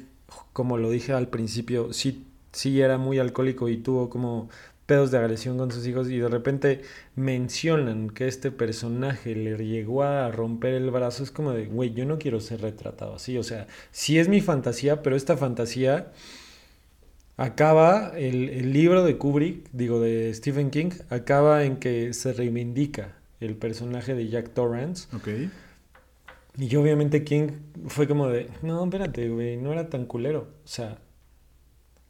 [0.52, 4.48] como lo dije al principio, sí, sí era muy alcohólico y tuvo como
[4.86, 6.82] pedos de agresión con sus hijos y de repente
[7.16, 12.06] mencionan que este personaje le llegó a romper el brazo, es como de, güey, yo
[12.06, 16.12] no quiero ser retratado así, o sea, sí es mi fantasía, pero esta fantasía
[17.36, 23.56] acaba, el, libro de Kubrick, digo, de Stephen King, acaba en que se reivindica el
[23.56, 25.08] personaje de Jack Torrance.
[25.14, 25.28] Ok.
[26.58, 27.48] Y yo obviamente King
[27.88, 30.48] fue como de, no, espérate, güey, no era tan culero.
[30.64, 30.98] O sea,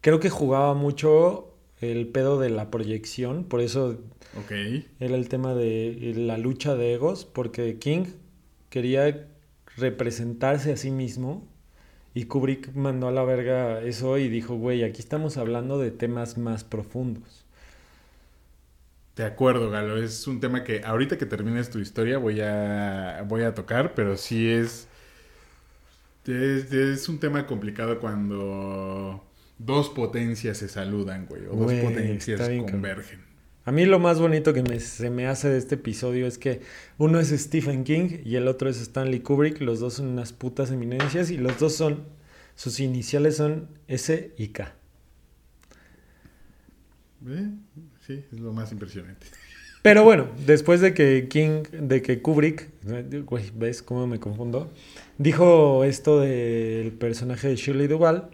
[0.00, 3.98] creo que jugaba mucho el pedo de la proyección, por eso
[5.00, 8.06] era el tema de la lucha de egos, porque King
[8.70, 9.28] quería
[9.76, 11.46] representarse a sí mismo
[12.14, 16.38] y Kubrick mandó a la verga eso y dijo, güey, aquí estamos hablando de temas
[16.38, 17.44] más profundos.
[19.16, 19.96] De acuerdo, Galo.
[19.96, 24.16] Es un tema que ahorita que termines tu historia voy a, voy a tocar, pero
[24.16, 24.88] sí es,
[26.26, 29.25] es, es un tema complicado cuando
[29.58, 32.40] dos potencias se saludan, güey, o dos potencias
[32.70, 33.26] convergen.
[33.64, 36.60] A mí lo más bonito que se me hace de este episodio es que
[36.98, 39.60] uno es Stephen King y el otro es Stanley Kubrick.
[39.60, 42.04] Los dos son unas putas eminencias y los dos son,
[42.54, 44.72] sus iniciales son S y K.
[47.26, 47.50] Eh,
[48.06, 49.26] sí, es lo más impresionante.
[49.82, 52.68] Pero bueno, después de que King, de que Kubrick,
[53.24, 54.72] güey, ¿ves cómo me confundo?
[55.18, 58.28] Dijo esto del personaje de Shirley Duvall.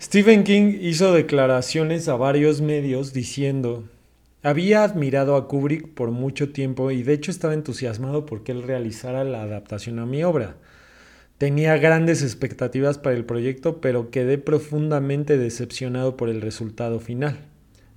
[0.00, 3.84] Stephen King hizo declaraciones a varios medios diciendo
[4.42, 9.24] había admirado a Kubrick por mucho tiempo y de hecho estaba entusiasmado porque él realizara
[9.24, 10.56] la adaptación a mi obra.
[11.36, 17.36] Tenía grandes expectativas para el proyecto, pero quedé profundamente decepcionado por el resultado final.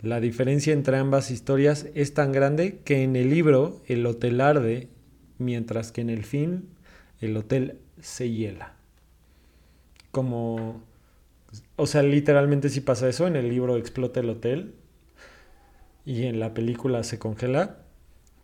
[0.02, 4.90] La diferencia entre ambas historias es tan grande que en el libro el hotel arde,
[5.38, 6.64] mientras que en el film
[7.22, 8.74] el hotel se hiela.
[10.12, 10.93] Como...
[11.76, 14.76] O sea, literalmente si pasa eso, en el libro explota el hotel
[16.06, 17.78] y en la película se congela,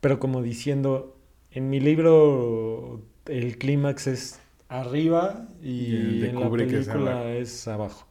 [0.01, 1.17] pero como diciendo,
[1.51, 8.07] en mi libro el clímax es arriba y, en la película es, abajo.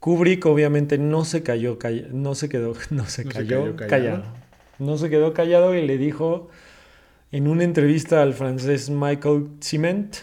[0.00, 1.78] Kubrick obviamente no se cayó,
[2.12, 4.24] no se quedó, no se, cayó, callado.
[4.78, 6.48] No se quedó callado y le dijo
[7.32, 10.16] en una entrevista al francés Michael Ciment,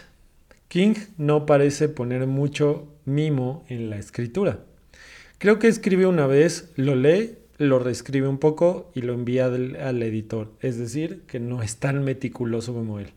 [0.68, 4.60] King no parece poner mucho mimo en la escritura.
[5.38, 10.02] Creo que escribe una vez, lo lee lo reescribe un poco y lo envía al,
[10.02, 10.52] editor.
[10.60, 13.12] Es decir, que no es tan meticuloso como él.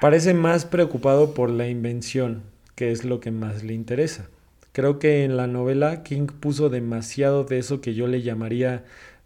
[0.00, 2.42] Parece más preocupado por la invención,
[2.74, 4.28] que es lo que más le interesa.
[4.72, 8.84] Creo que en la novela King puso demasiado de eso que yo le llamaría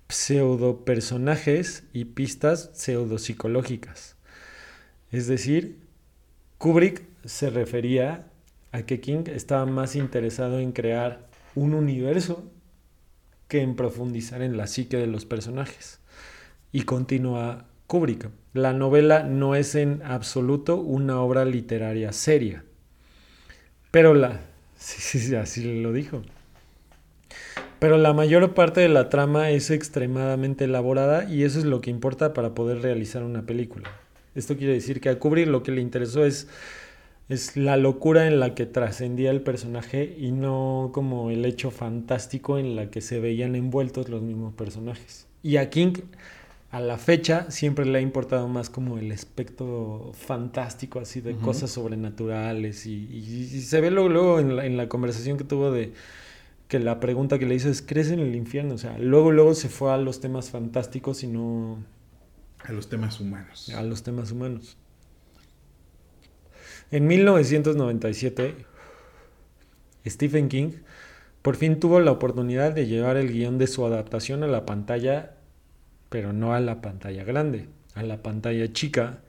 [0.09, 4.17] pseudo personajes y pistas pseudo psicológicas.
[5.13, 5.79] Es decir,
[6.59, 8.27] Kubrick se refería
[8.77, 12.45] a que King estaba más interesado en crear un universo
[13.49, 16.01] que en profundizar en la psique de los personajes.
[16.73, 18.29] Y continúa Kubrick.
[18.53, 22.65] La novela no es en absoluto una obra literaria seria.
[23.91, 24.41] Pero la...
[24.79, 26.21] Sí, sí, así lo dijo.
[27.79, 31.89] Pero la mayor parte de la trama es extremadamente elaborada y eso es lo que
[31.89, 33.91] importa para poder realizar una película.
[34.35, 36.47] Esto quiere decir que a Kubrick lo que le interesó es
[37.29, 42.59] es la locura en la que trascendía el personaje y no como el hecho fantástico
[42.59, 45.27] en la que se veían envueltos los mismos personajes.
[45.43, 45.95] Y a King,
[46.71, 51.71] a la fecha, siempre le ha importado más como el aspecto fantástico, así de cosas
[51.71, 52.87] sobrenaturales.
[52.87, 55.93] Y, se ve luego, luego en, la, en, la, conversación que tuvo de
[56.69, 58.75] que la pregunta que le hizo es, ¿crees en el infierno?
[58.75, 61.79] O sea, luego, luego se fue a los temas fantásticos y no...
[62.65, 63.69] A los temas humanos.
[63.71, 64.77] A los temas humanos.
[66.91, 68.55] En 1997,
[70.07, 70.71] Stephen King
[71.43, 75.35] por fin tuvo la oportunidad de llevar el guion de su adaptación a la pantalla,
[76.09, 79.21] pero no a la pantalla grande, a la pantalla chica,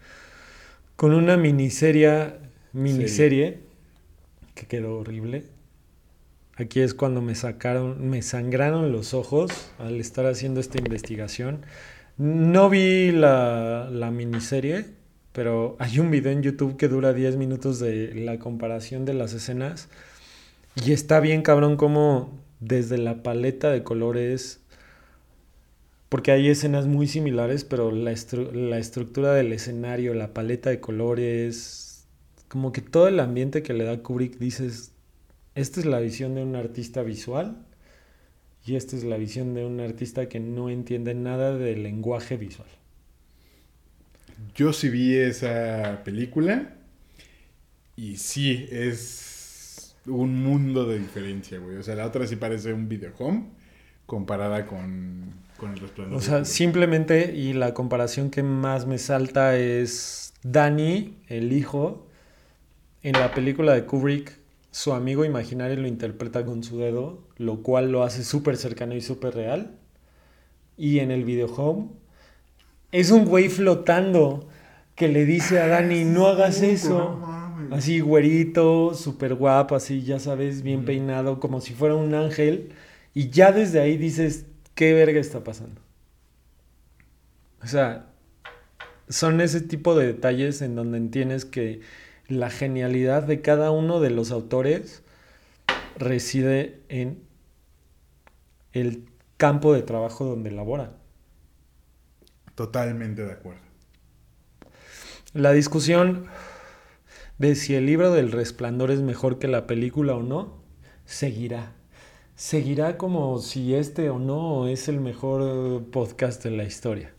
[0.96, 2.34] con una miniserie,
[2.74, 3.60] miniserie
[4.56, 5.46] que quedó horrible.
[6.56, 11.62] Aquí es cuando me sacaron, me sangraron los ojos al estar haciendo esta investigación.
[12.18, 14.86] No vi la, la miniserie,
[15.38, 19.34] pero hay un video en YouTube que dura 10 minutos de la comparación de las
[19.34, 19.88] escenas.
[20.84, 24.62] Y está bien cabrón como desde la paleta de colores,
[26.10, 28.16] porque hay escenas muy similares, pero la,
[28.52, 32.08] la estructura del escenario, la paleta de colores,
[32.48, 34.92] como que todo el ambiente que le da Kubrick, dices,
[35.54, 37.64] esta es la visión de un artista visual
[38.66, 42.70] y esta es la visión de un artista que no entiende nada del lenguaje visual.
[44.56, 46.74] Yo sí vi esa película
[47.96, 51.78] y sí, es un mundo de diferencia, güey.
[51.78, 53.46] O sea, la otra sí parece un video home
[54.06, 56.18] comparada con, con el resplandor.
[56.18, 62.08] O sea, simplemente, y la comparación que más me salta es Danny, el hijo,
[63.04, 64.38] en la película de Kubrick,
[64.72, 69.02] su amigo imaginario lo interpreta con su dedo, lo cual lo hace súper cercano y
[69.02, 69.76] súper real.
[70.78, 71.90] Y en el video home
[73.00, 74.48] es un güey flotando
[74.96, 77.22] que le dice a Dani, no hagas eso.
[77.72, 82.72] Así güerito, súper guapo, así ya sabes, bien peinado, como si fuera un ángel.
[83.14, 85.80] Y ya desde ahí dices, ¿qué verga está pasando?
[87.64, 88.08] O sea,
[89.10, 91.82] son ese tipo de detalles en donde entiendes que
[92.28, 95.04] la genialidad de cada uno de los autores
[95.98, 97.22] reside en
[98.74, 99.06] el
[99.38, 100.97] campo de trabajo donde elaboran.
[102.58, 103.62] Totalmente de acuerdo.
[105.32, 106.26] La discusión
[107.38, 110.58] de si el libro del resplandor es mejor que la película o no,
[111.06, 111.74] seguirá.
[112.36, 117.14] Seguirá como si este o no es el mejor podcast de la historia.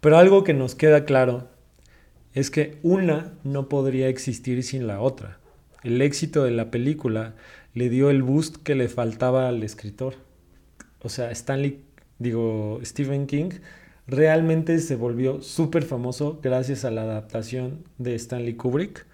[0.00, 1.50] Pero algo que nos queda claro
[2.32, 5.38] es que una no podría existir sin la otra.
[5.82, 7.34] El éxito de la película
[7.74, 10.14] le dio el boost que le faltaba al escritor.
[11.02, 11.85] O sea, Stanley,
[12.18, 13.50] digo, Stephen King
[14.06, 19.06] realmente se volvió súper famoso gracias a la adaptación de Stanley Kubrick.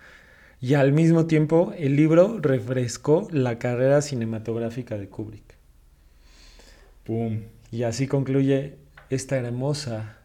[0.61, 5.57] Y al mismo tiempo, el libro refrescó la carrera cinematográfica de Kubrick.
[7.05, 7.41] ¡Pum!
[7.73, 8.77] Y así concluye
[9.11, 10.19] esta hermosa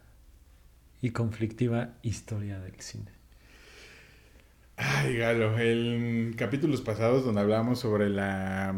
[1.02, 3.10] y conflictiva historia del cine.
[4.76, 8.76] Ay, Galo, en capítulos pasados donde hablábamos sobre la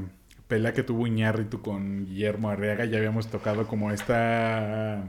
[0.50, 5.06] pelea que tuvo Iñárritu con Guillermo Arriaga, ya habíamos tocado como esta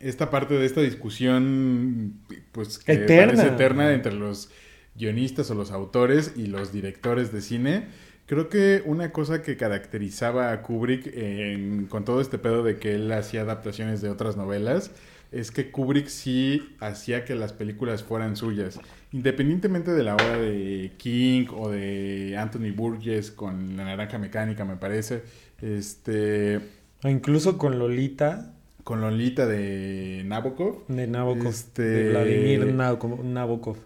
[0.00, 2.20] esta parte de esta discusión
[2.52, 3.34] pues que eterna.
[3.34, 4.50] parece eterna entre los
[4.96, 7.84] guionistas o los autores y los directores de cine.
[8.26, 12.96] Creo que una cosa que caracterizaba a Kubrick en, con todo este pedo de que
[12.96, 14.90] él hacía adaptaciones de otras novelas
[15.32, 18.78] es que Kubrick sí hacía que las películas fueran suyas.
[19.12, 24.76] Independientemente de la obra de King o de Anthony Burgess con La Naranja Mecánica, me
[24.76, 25.22] parece.
[25.60, 26.60] Este.
[27.02, 28.52] O incluso con Lolita.
[28.84, 30.86] Con Lolita de Nabokov.
[30.86, 31.48] De Nabokov.
[31.48, 33.78] Este, de Vladimir Nabokov.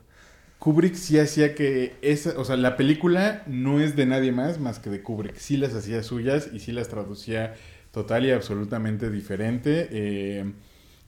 [0.59, 4.79] Kubrick sí hacía que esa, o sea, la película no es de nadie más más
[4.79, 5.37] que de Kubrick.
[5.37, 7.55] Sí las hacía suyas y sí las traducía
[7.93, 9.89] total y absolutamente diferente.
[9.91, 10.53] Eh,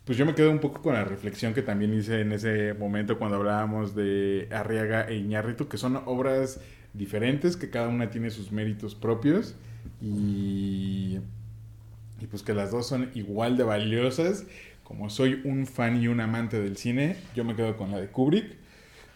[0.05, 3.19] pues yo me quedo un poco con la reflexión que también hice en ese momento
[3.19, 6.61] cuando hablábamos de Arriaga e Iñárritu, que son obras
[6.93, 9.55] diferentes, que cada una tiene sus méritos propios
[10.01, 11.19] y,
[12.21, 14.45] y pues que las dos son igual de valiosas.
[14.83, 18.09] Como soy un fan y un amante del cine, yo me quedo con la de
[18.09, 18.57] Kubrick.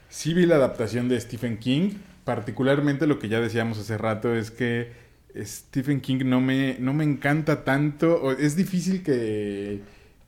[0.08, 1.90] Sí vi la adaptación de Stephen King,
[2.24, 4.92] particularmente lo que ya decíamos hace rato es que
[5.36, 9.82] Stephen King no me, no me encanta tanto, o es difícil que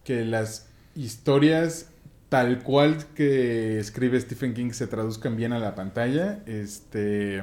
[0.09, 1.91] que las historias
[2.31, 6.43] tal cual que escribe Stephen King se traduzcan bien a la pantalla.
[6.47, 7.43] Este.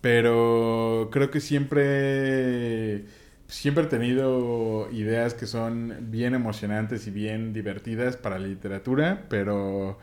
[0.00, 3.04] Pero creo que siempre.
[3.46, 9.98] Siempre he tenido ideas que son bien emocionantes y bien divertidas para la literatura, pero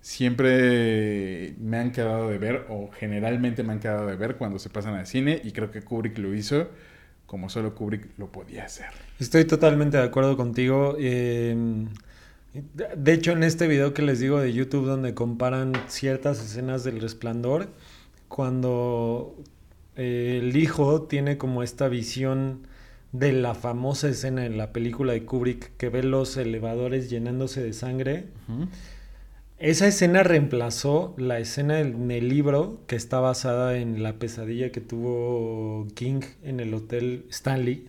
[0.00, 4.68] siempre me han quedado de ver, o generalmente me han quedado de ver cuando se
[4.70, 6.70] pasan al cine, y creo que Kubrick lo hizo
[7.28, 8.86] como solo Kubrick lo podía hacer.
[9.20, 10.96] Estoy totalmente de acuerdo contigo.
[10.98, 11.54] Eh,
[12.96, 17.02] de hecho, en este video que les digo de YouTube, donde comparan ciertas escenas del
[17.02, 17.68] resplandor,
[18.28, 19.36] cuando
[19.94, 22.66] eh, el hijo tiene como esta visión
[23.12, 27.74] de la famosa escena en la película de Kubrick que ve los elevadores llenándose de
[27.74, 28.24] sangre.
[29.58, 34.80] Esa escena reemplazó la escena en el libro que está basada en la pesadilla que
[34.80, 37.86] tuvo King en el hotel Stanley,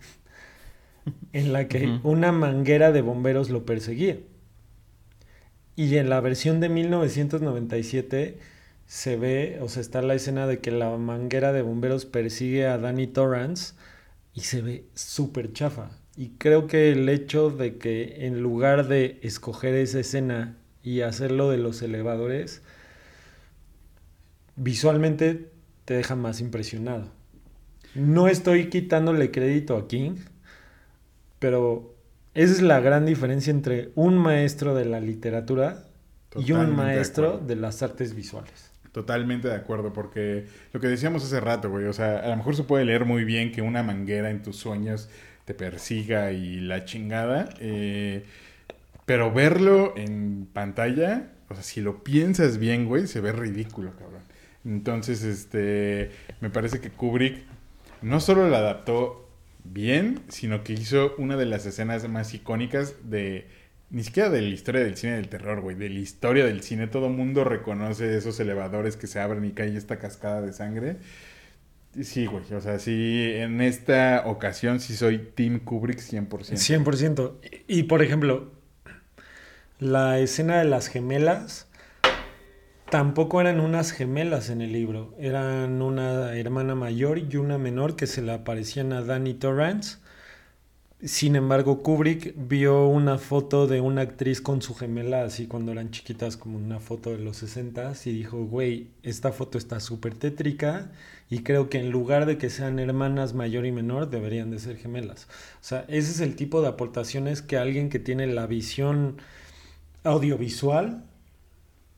[1.32, 4.18] en la que una manguera de bomberos lo perseguía.
[5.76, 8.38] Y en la versión de 1997
[8.86, 12.78] se ve, o sea, está la escena de que la manguera de bomberos persigue a
[12.78, 13.74] Danny Torrance
[14.34, 15.92] y se ve súper chafa.
[16.16, 21.50] Y creo que el hecho de que en lugar de escoger esa escena y hacerlo
[21.50, 22.62] de los elevadores,
[24.56, 25.50] visualmente
[25.84, 27.10] te deja más impresionado.
[27.94, 30.16] No estoy quitándole crédito a King,
[31.38, 31.94] pero
[32.34, 35.84] esa es la gran diferencia entre un maestro de la literatura
[36.36, 37.46] y un de maestro acuerdo.
[37.46, 38.70] de las artes visuales.
[38.92, 42.56] Totalmente de acuerdo, porque lo que decíamos hace rato, güey, o sea, a lo mejor
[42.56, 45.08] se puede leer muy bien que una manguera en tus sueños
[45.44, 48.24] te persiga y la chingada, eh,
[49.10, 54.22] pero verlo en pantalla, o sea, si lo piensas bien, güey, se ve ridículo, cabrón.
[54.64, 57.42] Entonces, este, me parece que Kubrick
[58.02, 59.28] no solo la adaptó
[59.64, 63.48] bien, sino que hizo una de las escenas más icónicas de
[63.90, 66.86] ni siquiera de la historia del cine del terror, güey, de la historia del cine.
[66.86, 70.98] Todo mundo reconoce esos elevadores que se abren y cae esta cascada de sangre.
[71.96, 76.28] Y Sí, güey, o sea, sí, en esta ocasión sí soy Team Kubrick 100%.
[76.28, 77.32] 100%.
[77.66, 78.59] Y por ejemplo,
[79.80, 81.66] la escena de las gemelas
[82.90, 85.14] tampoco eran unas gemelas en el libro.
[85.18, 89.98] Eran una hermana mayor y una menor que se le aparecían a Danny Torrance.
[91.02, 95.90] Sin embargo, Kubrick vio una foto de una actriz con su gemela así cuando eran
[95.90, 100.90] chiquitas, como una foto de los 60 y dijo, güey, esta foto está súper tétrica
[101.30, 104.76] y creo que en lugar de que sean hermanas mayor y menor, deberían de ser
[104.76, 105.26] gemelas.
[105.54, 109.16] O sea, ese es el tipo de aportaciones que alguien que tiene la visión
[110.04, 111.04] audiovisual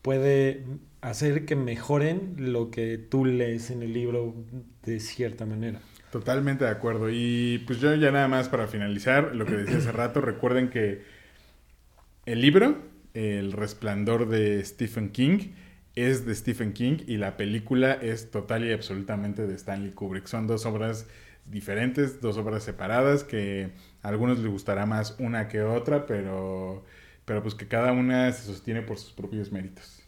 [0.01, 0.65] puede
[1.01, 4.35] hacer que mejoren lo que tú lees en el libro
[4.83, 5.79] de cierta manera.
[6.11, 7.09] Totalmente de acuerdo.
[7.09, 11.03] Y pues yo ya nada más para finalizar, lo que decía hace rato, recuerden que
[12.25, 12.77] el libro,
[13.13, 15.53] El Resplandor de Stephen King,
[15.95, 20.25] es de Stephen King y la película es total y absolutamente de Stanley Kubrick.
[20.27, 21.07] Son dos obras
[21.45, 26.85] diferentes, dos obras separadas que a algunos les gustará más una que otra, pero,
[27.25, 30.01] pero pues que cada una se sostiene por sus propios méritos.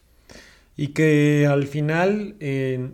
[0.78, 2.92] Y que al final eh,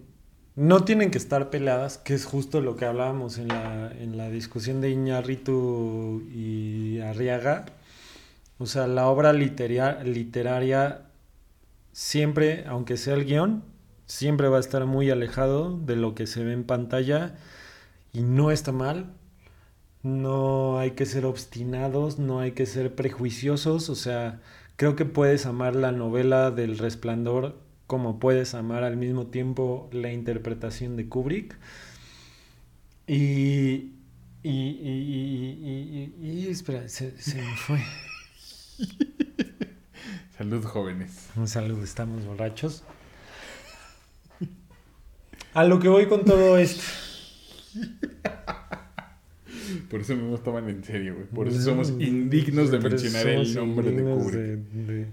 [0.56, 4.30] no tienen que estar peladas, que es justo lo que hablábamos en la, en la
[4.30, 7.66] discusión de Iñárritu y Arriaga.
[8.60, 11.02] O sea, la obra litera- literaria
[11.92, 13.64] siempre, aunque sea el guion,
[14.06, 17.36] siempre va a estar muy alejado de lo que se ve en pantalla
[18.14, 19.08] y no está mal.
[20.04, 24.41] No hay que ser obstinados, no hay que ser prejuiciosos, o sea,
[24.76, 30.12] creo que puedes amar la novela del resplandor como puedes amar al mismo tiempo la
[30.14, 31.58] interpretación de Kubrick.
[33.08, 33.93] Y...
[34.43, 34.89] Y, y,
[35.62, 37.80] y- y- y- espera, se, se me fue.
[40.38, 41.28] Salud, jóvenes.
[41.36, 42.84] Un saludo, estamos borrachos.
[45.54, 46.82] A lo que voy con todo esto.
[49.90, 51.28] Por eso no nos toman en serio, güey.
[51.28, 54.34] Por eso somos indignos de mencionar el nombre de Kubrick.
[54.36, 55.08] de- de-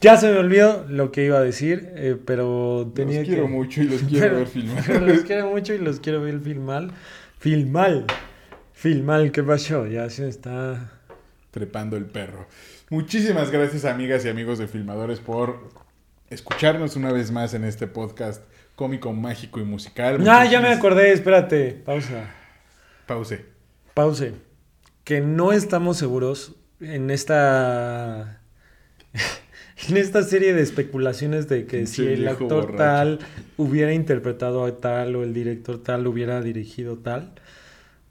[0.00, 3.82] Ya se me olvidó lo que iba a decir, eh, pero tenía los quiero mucho
[3.82, 5.02] y los quiero Pero- ver filmar.
[5.02, 6.88] los quiero mucho y los quiero ver filmar.
[7.38, 8.04] Filmal.
[8.72, 9.86] Filmal, ¿qué pasó?
[9.86, 10.90] Ya se está...
[11.52, 12.46] Trepando el perro.
[12.90, 15.70] Muchísimas gracias, amigas y amigos de Filmadores, por
[16.28, 18.42] escucharnos una vez más en este podcast
[18.74, 20.22] cómico, mágico y musical.
[20.28, 21.80] Ah, ya me acordé, espérate.
[21.84, 22.28] Pausa.
[23.06, 23.44] Pause.
[23.94, 24.32] Pause.
[25.04, 28.40] Que no estamos seguros en esta.
[29.88, 32.76] En esta serie de especulaciones de que si el actor borracho.
[32.76, 33.18] tal
[33.58, 37.34] hubiera interpretado a tal o el director tal hubiera dirigido tal,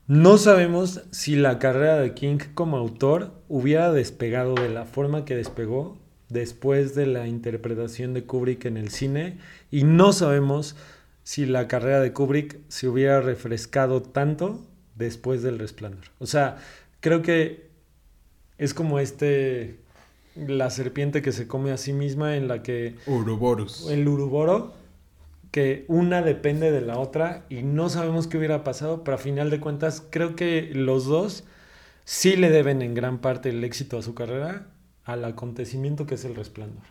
[0.06, 5.36] no sabemos si la carrera de King como autor hubiera despegado de la forma que
[5.36, 9.38] despegó después de la interpretación de Kubrick en el cine
[9.72, 10.76] y no sabemos
[11.24, 16.06] si la carrera de Kubrick se hubiera refrescado tanto después del resplandor.
[16.20, 16.58] O sea,
[17.00, 17.70] creo que
[18.58, 19.80] es como este
[20.36, 23.90] la serpiente que se come a sí misma en la que Ouroboros.
[23.92, 24.74] el uruboro
[25.52, 29.52] que una depende de la otra y no sabemos qué hubiera pasado, pero a final
[29.52, 31.44] de cuentas creo que los dos
[32.06, 34.68] sí le deben en gran parte el éxito a su carrera
[35.06, 36.84] al acontecimiento que es el resplandor.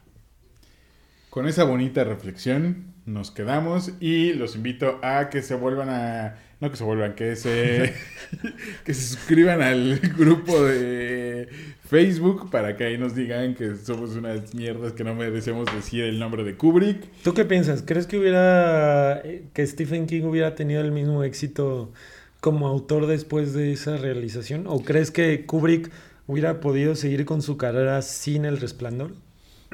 [1.30, 6.36] Con esa bonita reflexión nos quedamos y los invito a que se vuelvan a...
[6.62, 7.92] No que se vuelvan, que se,
[8.84, 11.48] que se suscriban al grupo de
[11.88, 16.20] Facebook para que ahí nos digan que somos unas mierdas que no merecemos decir el
[16.20, 17.02] nombre de Kubrick.
[17.24, 17.82] ¿Tú qué piensas?
[17.84, 21.92] ¿Crees que hubiera eh, que Stephen King hubiera tenido el mismo éxito
[22.38, 24.68] como autor después de esa realización?
[24.68, 25.90] ¿O crees que Kubrick
[26.28, 29.14] hubiera podido seguir con su carrera sin El Resplandor?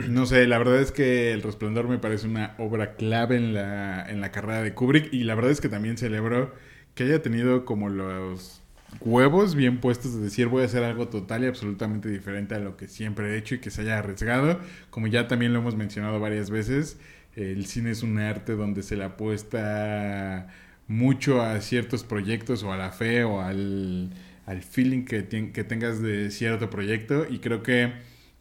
[0.08, 4.08] No sé, la verdad es que El Resplandor me parece una obra clave en la,
[4.08, 6.54] en la carrera de Kubrick y la verdad es que también celebro
[6.98, 8.60] que haya tenido como los
[9.00, 12.76] huevos bien puestos de decir voy a hacer algo total y absolutamente diferente a lo
[12.76, 14.58] que siempre he hecho y que se haya arriesgado.
[14.90, 16.98] Como ya también lo hemos mencionado varias veces,
[17.36, 20.48] el cine es un arte donde se le apuesta
[20.88, 24.10] mucho a ciertos proyectos o a la fe o al,
[24.46, 27.92] al feeling que, que tengas de cierto proyecto y creo que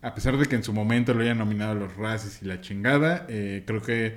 [0.01, 3.27] a pesar de que en su momento lo hayan nominado los Razzies y la chingada,
[3.29, 4.15] eh, creo que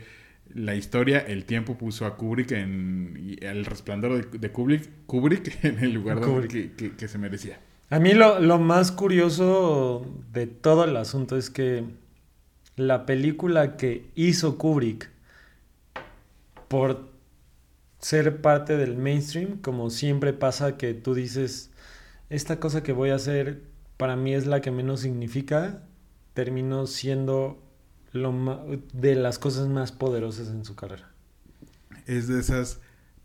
[0.54, 5.92] la historia, el tiempo puso a Kubrick en el resplandor de, Kubrick, Kubrick en el
[5.92, 7.60] lugar Que, que, se merecía.
[7.90, 11.84] A mí lo, lo más curioso de todo el asunto es que
[12.76, 15.10] la película que hizo Kubrick
[16.68, 17.10] por
[17.98, 21.70] ser parte del mainstream, como siempre pasa que tú dices,
[22.30, 23.62] esta cosa que voy a hacer
[23.96, 25.82] para mí es la que menos significa,
[26.32, 27.62] terminó siendo
[28.12, 28.32] lo
[28.92, 31.10] de las cosas más poderosas en su carrera.
[32.06, 32.80] Es de esas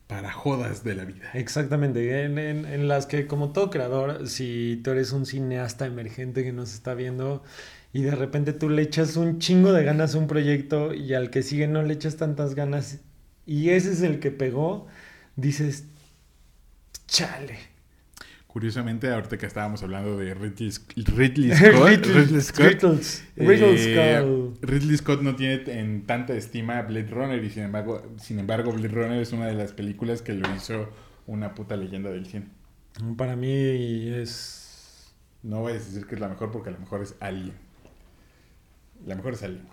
[0.08, 1.32] para jodas de la vida.
[1.34, 6.74] Exactamente, en, las que como todo creador, si tú eres un cineasta emergente que nos
[6.74, 7.44] está viendo
[7.92, 11.32] y de repente tú le echas un chingo de ganas a un proyecto y al
[11.32, 13.00] que sigue no le echas tantas ganas
[13.46, 14.88] y ese es el que pegó,
[15.36, 15.86] dices,
[17.08, 17.58] chale,
[18.56, 21.52] Curiosamente, ahorita que estábamos hablando de Ridley, Scott, Ridley,
[22.42, 22.84] Scott,
[23.36, 28.40] eh, Ridley, Scott, no tiene en tanta estima a Blade Runner y sin embargo, sin
[28.40, 30.90] embargo Blade Runner es una de las películas que lo hizo
[31.28, 32.48] una puta leyenda del cine.
[33.18, 35.14] Para mí es...
[35.44, 37.56] No voy a decir que es la mejor porque a lo mejor es Alien.
[39.06, 39.68] La mejor es Alien.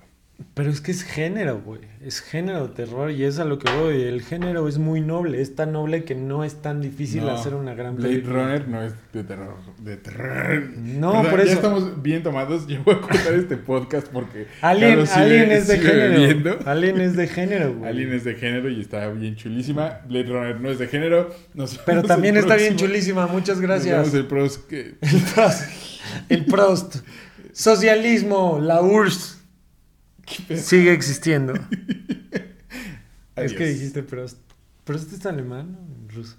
[0.54, 1.80] Pero es que es género, güey.
[2.04, 4.02] Es género de terror y es a lo que voy.
[4.02, 5.40] El género es muy noble.
[5.40, 8.32] Es tan noble que no es tan difícil hacer una gran película.
[8.32, 9.56] Blade Runner no es de terror.
[9.78, 10.62] De terror.
[10.76, 11.48] No, por eso.
[11.48, 12.66] Ya estamos bien tomados.
[12.68, 14.46] Yo voy a cortar este podcast porque.
[14.60, 16.58] Alien, es de género.
[16.66, 17.90] Alien es de género, güey.
[17.90, 20.00] Alien es de género y está bien chulísima.
[20.08, 21.30] Blade Runner no es de género.
[21.86, 23.26] Pero también está bien chulísima.
[23.26, 24.12] Muchas gracias.
[24.14, 24.66] el Prost.
[24.66, 24.94] Que...
[25.00, 25.62] el Prost.
[26.28, 26.96] El Prost.
[27.52, 29.41] Socialismo, la URSS.
[30.56, 31.54] Sigue existiendo.
[33.36, 34.38] es que dijiste Prost.
[34.84, 36.36] ¿Prost es alemán o ruso?